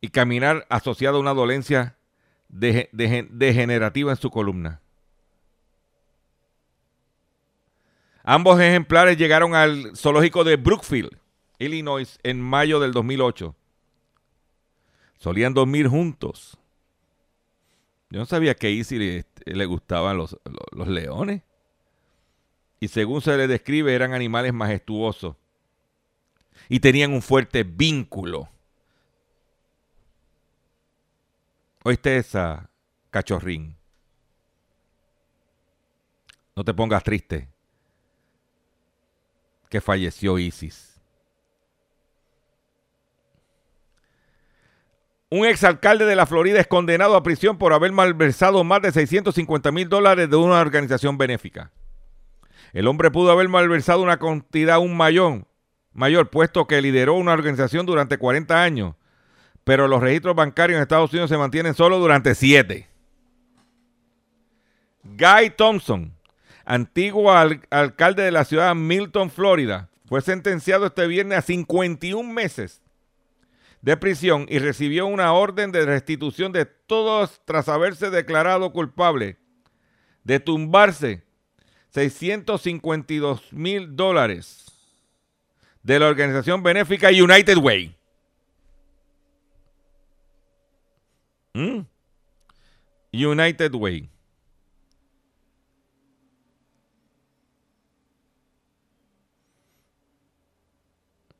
Y 0.00 0.10
caminar 0.10 0.64
asociado 0.70 1.16
a 1.16 1.20
una 1.20 1.34
dolencia 1.34 1.96
de- 2.48 2.88
de- 2.92 3.26
degenerativa 3.28 4.12
en 4.12 4.16
su 4.18 4.30
columna. 4.30 4.80
Ambos 8.22 8.60
ejemplares 8.60 9.16
llegaron 9.16 9.56
al 9.56 9.96
zoológico 9.96 10.44
de 10.44 10.54
Brookfield, 10.54 11.10
Illinois, 11.58 12.20
en 12.22 12.40
mayo 12.40 12.78
del 12.78 12.92
2008. 12.92 13.56
Solían 15.18 15.54
dormir 15.54 15.88
juntos. 15.88 16.56
Yo 18.10 18.20
no 18.20 18.26
sabía 18.26 18.54
que 18.54 18.68
a 18.68 18.70
Easy 18.70 18.96
le, 18.96 19.24
le 19.44 19.66
gustaban 19.66 20.16
los, 20.18 20.38
los- 20.44 20.66
los 20.70 20.86
leones. 20.86 21.42
Y 22.78 22.86
según 22.86 23.22
se 23.22 23.36
le 23.36 23.48
describe, 23.48 23.92
eran 23.92 24.14
animales 24.14 24.52
majestuosos. 24.52 25.34
Y 26.68 26.80
tenían 26.80 27.12
un 27.12 27.22
fuerte 27.22 27.62
vínculo. 27.62 28.48
¿Oíste 31.84 32.18
esa, 32.18 32.70
cachorrín? 33.10 33.76
No 36.54 36.64
te 36.64 36.74
pongas 36.74 37.02
triste. 37.02 37.48
Que 39.70 39.80
falleció 39.80 40.38
Isis. 40.38 40.88
Un 45.30 45.44
exalcalde 45.44 46.06
de 46.06 46.16
la 46.16 46.24
Florida 46.24 46.58
es 46.58 46.66
condenado 46.66 47.14
a 47.14 47.22
prisión 47.22 47.58
por 47.58 47.74
haber 47.74 47.92
malversado 47.92 48.64
más 48.64 48.80
de 48.80 48.92
650 48.92 49.70
mil 49.72 49.88
dólares 49.88 50.30
de 50.30 50.36
una 50.36 50.58
organización 50.58 51.18
benéfica. 51.18 51.70
El 52.72 52.86
hombre 52.86 53.10
pudo 53.10 53.30
haber 53.30 53.48
malversado 53.48 54.02
una 54.02 54.18
cantidad 54.18 54.76
aún 54.76 54.96
mayor, 54.96 55.46
mayor, 55.98 56.30
puesto 56.30 56.66
que 56.66 56.80
lideró 56.80 57.14
una 57.14 57.32
organización 57.32 57.84
durante 57.84 58.18
40 58.18 58.62
años, 58.62 58.94
pero 59.64 59.88
los 59.88 60.00
registros 60.00 60.34
bancarios 60.36 60.76
en 60.76 60.82
Estados 60.82 61.12
Unidos 61.12 61.28
se 61.28 61.36
mantienen 61.36 61.74
solo 61.74 61.98
durante 61.98 62.34
7. 62.34 62.88
Guy 65.02 65.50
Thompson, 65.56 66.14
antiguo 66.64 67.32
al- 67.32 67.62
alcalde 67.70 68.22
de 68.22 68.30
la 68.30 68.44
ciudad 68.44 68.68
de 68.68 68.74
Milton, 68.74 69.30
Florida, 69.30 69.88
fue 70.06 70.20
sentenciado 70.22 70.86
este 70.86 71.06
viernes 71.06 71.38
a 71.38 71.42
51 71.42 72.32
meses 72.32 72.80
de 73.82 73.96
prisión 73.96 74.46
y 74.48 74.58
recibió 74.58 75.06
una 75.06 75.32
orden 75.32 75.72
de 75.72 75.84
restitución 75.84 76.52
de 76.52 76.64
todos 76.66 77.40
tras 77.44 77.68
haberse 77.68 78.10
declarado 78.10 78.72
culpable 78.72 79.36
de 80.24 80.40
tumbarse 80.40 81.22
652 81.90 83.52
mil 83.52 83.96
dólares 83.96 84.67
de 85.88 85.98
la 85.98 86.08
organización 86.08 86.62
benéfica 86.62 87.08
United 87.08 87.56
Way. 87.56 87.96
¿Mm? 91.54 91.80
United 93.14 93.72
Way. 93.72 94.10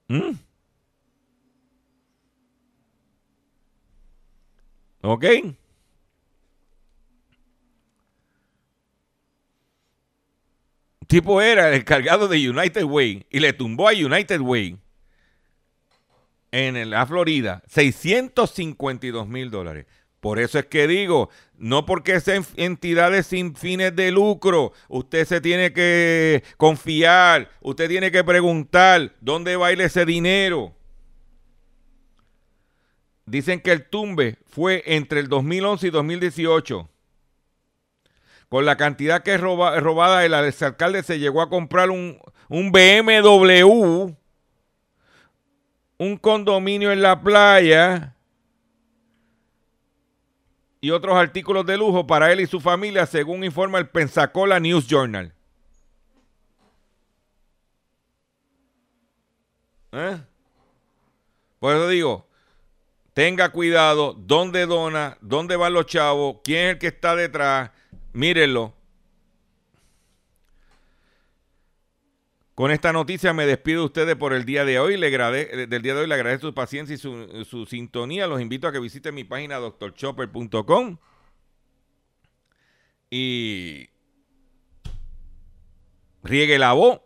¿Mm? 0.09 0.39
Tipo 11.09 11.43
era 11.43 11.69
el 11.69 11.75
encargado 11.75 12.29
de 12.29 12.49
United 12.49 12.85
Way 12.85 13.27
y 13.31 13.41
le 13.41 13.53
tumbó 13.53 13.89
a 13.89 13.93
United 13.93 14.41
Way 14.41 14.79
en 16.53 16.91
la 16.91 17.05
Florida 17.07 17.63
652 17.67 19.27
mil 19.27 19.51
dólares. 19.51 19.87
Por 20.21 20.39
eso 20.41 20.59
es 20.59 20.67
que 20.67 20.89
digo, 20.89 21.31
no 21.57 21.87
porque 21.87 22.21
sean 22.21 22.45
entidades 22.57 23.27
sin 23.29 23.55
fines 23.55 23.95
de 23.95 24.11
lucro, 24.11 24.73
usted 24.89 25.25
se 25.25 25.41
tiene 25.41 25.73
que 25.73 26.43
confiar, 26.57 27.51
usted 27.61 27.89
tiene 27.89 28.11
que 28.11 28.25
preguntar 28.25 29.15
dónde 29.21 29.57
va 29.57 29.69
a 29.69 29.73
ir 29.73 29.81
ese 29.81 30.05
dinero. 30.05 30.75
Dicen 33.27 33.61
que 33.61 33.73
el 33.73 33.89
tumbe 33.89 34.39
fue 34.47 34.83
entre 34.87 35.21
el 35.21 35.29
2011 35.29 35.87
y 35.87 35.91
2018. 35.91 36.89
Con 38.49 38.65
la 38.65 38.77
cantidad 38.77 39.23
que 39.23 39.35
es 39.35 39.41
roba- 39.41 39.79
robada, 39.79 40.25
el 40.25 40.33
exalcalde 40.35 41.03
se 41.03 41.19
llegó 41.19 41.43
a 41.43 41.51
comprar 41.51 41.91
un, 41.91 42.19
un 42.49 42.73
BMW, 42.73 44.15
un 45.99 46.17
condominio 46.17 46.91
en 46.91 47.03
la 47.03 47.21
playa 47.21 48.15
y 50.81 50.91
otros 50.91 51.17
artículos 51.17 51.67
de 51.67 51.77
lujo 51.77 52.07
para 52.07 52.33
él 52.33 52.41
y 52.41 52.47
su 52.47 52.61
familia, 52.61 53.05
según 53.05 53.45
informa 53.45 53.79
el 53.79 53.89
Pensacola 53.89 54.59
News 54.61 54.87
Journal. 54.87 55.35
¿Eh? 59.93 60.19
Por 61.59 61.75
eso 61.75 61.89
digo, 61.89 62.27
tenga 63.13 63.51
cuidado 63.51 64.15
dónde 64.15 64.65
dona, 64.67 65.19
dónde 65.21 65.57
van 65.57 65.73
los 65.75 65.87
chavos, 65.87 66.37
quién 66.45 66.67
es 66.67 66.73
el 66.75 66.79
que 66.79 66.87
está 66.87 67.17
detrás. 67.17 67.73
Mírenlo. 68.13 68.75
Con 72.55 72.73
esta 72.73 72.93
noticia 72.93 73.33
me 73.33 73.47
despido 73.47 73.81
de 73.83 73.87
ustedes 73.87 74.17
por 74.17 74.33
el 74.33 74.45
día 74.45 74.65
de 74.65 74.81
hoy. 74.81 74.97
Le 74.97 75.07
agrade- 75.09 75.67
del 75.69 75.83
día 75.83 75.95
de 75.95 76.01
hoy 76.01 76.09
le 76.09 76.15
agradezco 76.15 76.49
su 76.49 76.55
paciencia 76.55 76.95
y 76.95 76.99
su, 76.99 77.45
su 77.45 77.67
sintonía. 77.67 78.27
Los 78.27 78.41
invito 78.41 78.67
a 78.67 78.73
que 78.73 78.81
visiten 78.81 79.15
mi 79.15 79.23
página 79.23 79.59
drchopper.com 79.59 80.97
y 83.11 83.89
riegue 86.25 86.59
la 86.59 86.73
voz. 86.73 87.01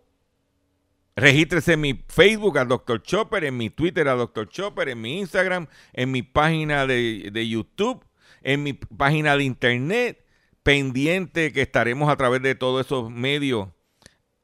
Regístrese 1.14 1.74
en 1.74 1.82
mi 1.82 2.02
Facebook 2.08 2.56
a 2.56 2.64
Dr. 2.64 3.02
Chopper, 3.02 3.44
en 3.44 3.58
mi 3.58 3.68
Twitter 3.68 4.08
a 4.08 4.14
Dr. 4.14 4.48
Chopper, 4.48 4.88
en 4.88 5.02
mi 5.02 5.18
Instagram, 5.18 5.66
en 5.92 6.10
mi 6.10 6.22
página 6.22 6.86
de, 6.86 7.28
de 7.30 7.46
YouTube, 7.46 8.02
en 8.40 8.62
mi 8.62 8.72
página 8.72 9.36
de 9.36 9.44
internet, 9.44 10.24
pendiente 10.62 11.52
que 11.52 11.62
estaremos 11.62 12.10
a 12.10 12.16
través 12.16 12.42
de 12.42 12.54
todos 12.54 12.86
esos 12.86 13.10
medios 13.10 13.68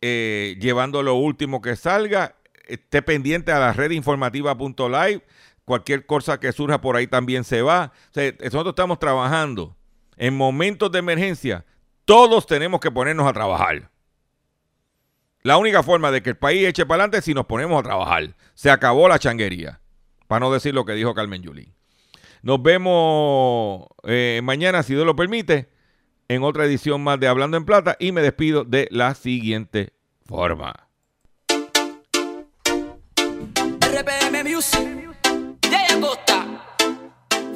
eh, 0.00 0.56
llevando 0.60 1.02
lo 1.02 1.14
último 1.14 1.60
que 1.60 1.76
salga. 1.76 2.36
Esté 2.66 3.02
pendiente 3.02 3.52
a 3.52 3.58
la 3.58 3.72
red 3.72 3.90
informativa.live. 3.90 5.22
Cualquier 5.64 6.06
cosa 6.06 6.40
que 6.40 6.52
surja 6.52 6.80
por 6.80 6.96
ahí 6.96 7.06
también 7.06 7.44
se 7.44 7.62
va. 7.62 7.92
Nosotros 8.14 8.72
estamos 8.72 8.98
trabajando. 8.98 9.76
En 10.16 10.36
momentos 10.36 10.90
de 10.90 10.98
emergencia, 10.98 11.64
todos 12.04 12.46
tenemos 12.46 12.80
que 12.80 12.90
ponernos 12.90 13.26
a 13.26 13.32
trabajar. 13.32 13.90
La 15.42 15.56
única 15.56 15.82
forma 15.82 16.10
de 16.10 16.22
que 16.22 16.30
el 16.30 16.36
país 16.36 16.66
eche 16.66 16.84
para 16.84 17.04
adelante 17.04 17.18
es 17.18 17.24
si 17.24 17.34
nos 17.34 17.46
ponemos 17.46 17.78
a 17.78 17.82
trabajar. 17.82 18.34
Se 18.54 18.70
acabó 18.70 19.08
la 19.08 19.18
changuería. 19.18 19.80
Para 20.26 20.40
no 20.40 20.52
decir 20.52 20.74
lo 20.74 20.84
que 20.84 20.92
dijo 20.92 21.14
Carmen 21.14 21.42
Yulín. 21.42 21.74
Nos 22.42 22.62
vemos 22.62 23.86
eh, 24.04 24.40
mañana, 24.42 24.82
si 24.82 24.94
Dios 24.94 25.06
lo 25.06 25.16
permite, 25.16 25.68
en 26.28 26.42
otra 26.42 26.66
edición 26.66 27.02
más 27.02 27.18
de 27.18 27.26
Hablando 27.26 27.56
en 27.56 27.64
Plata 27.64 27.96
y 27.98 28.12
me 28.12 28.20
despido 28.20 28.64
de 28.64 28.86
la 28.90 29.14
siguiente 29.14 29.94
forma. 30.26 30.88
RPM 33.80 34.44
Music, 34.44 35.08
Yaya 35.62 36.00
Costa, 36.00 36.46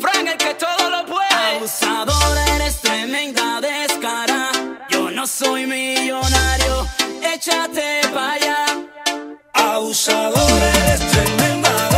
Frank 0.01 0.29
el 0.33 0.39
que 0.39 0.55
todo 0.55 0.91
lo 0.91 1.07
puede. 1.07 1.57
Abusadora, 1.57 2.57
eres 2.57 2.81
tremenda 2.81 3.61
descara. 3.61 4.51
Yo 4.89 5.11
no 5.11 5.27
soy 5.27 5.67
millonario, 5.67 6.87
échate 7.23 8.01
para 8.13 8.33
allá. 8.33 8.67
Abusadora, 9.53 10.71
eres 10.85 11.11
tremenda 11.11 11.92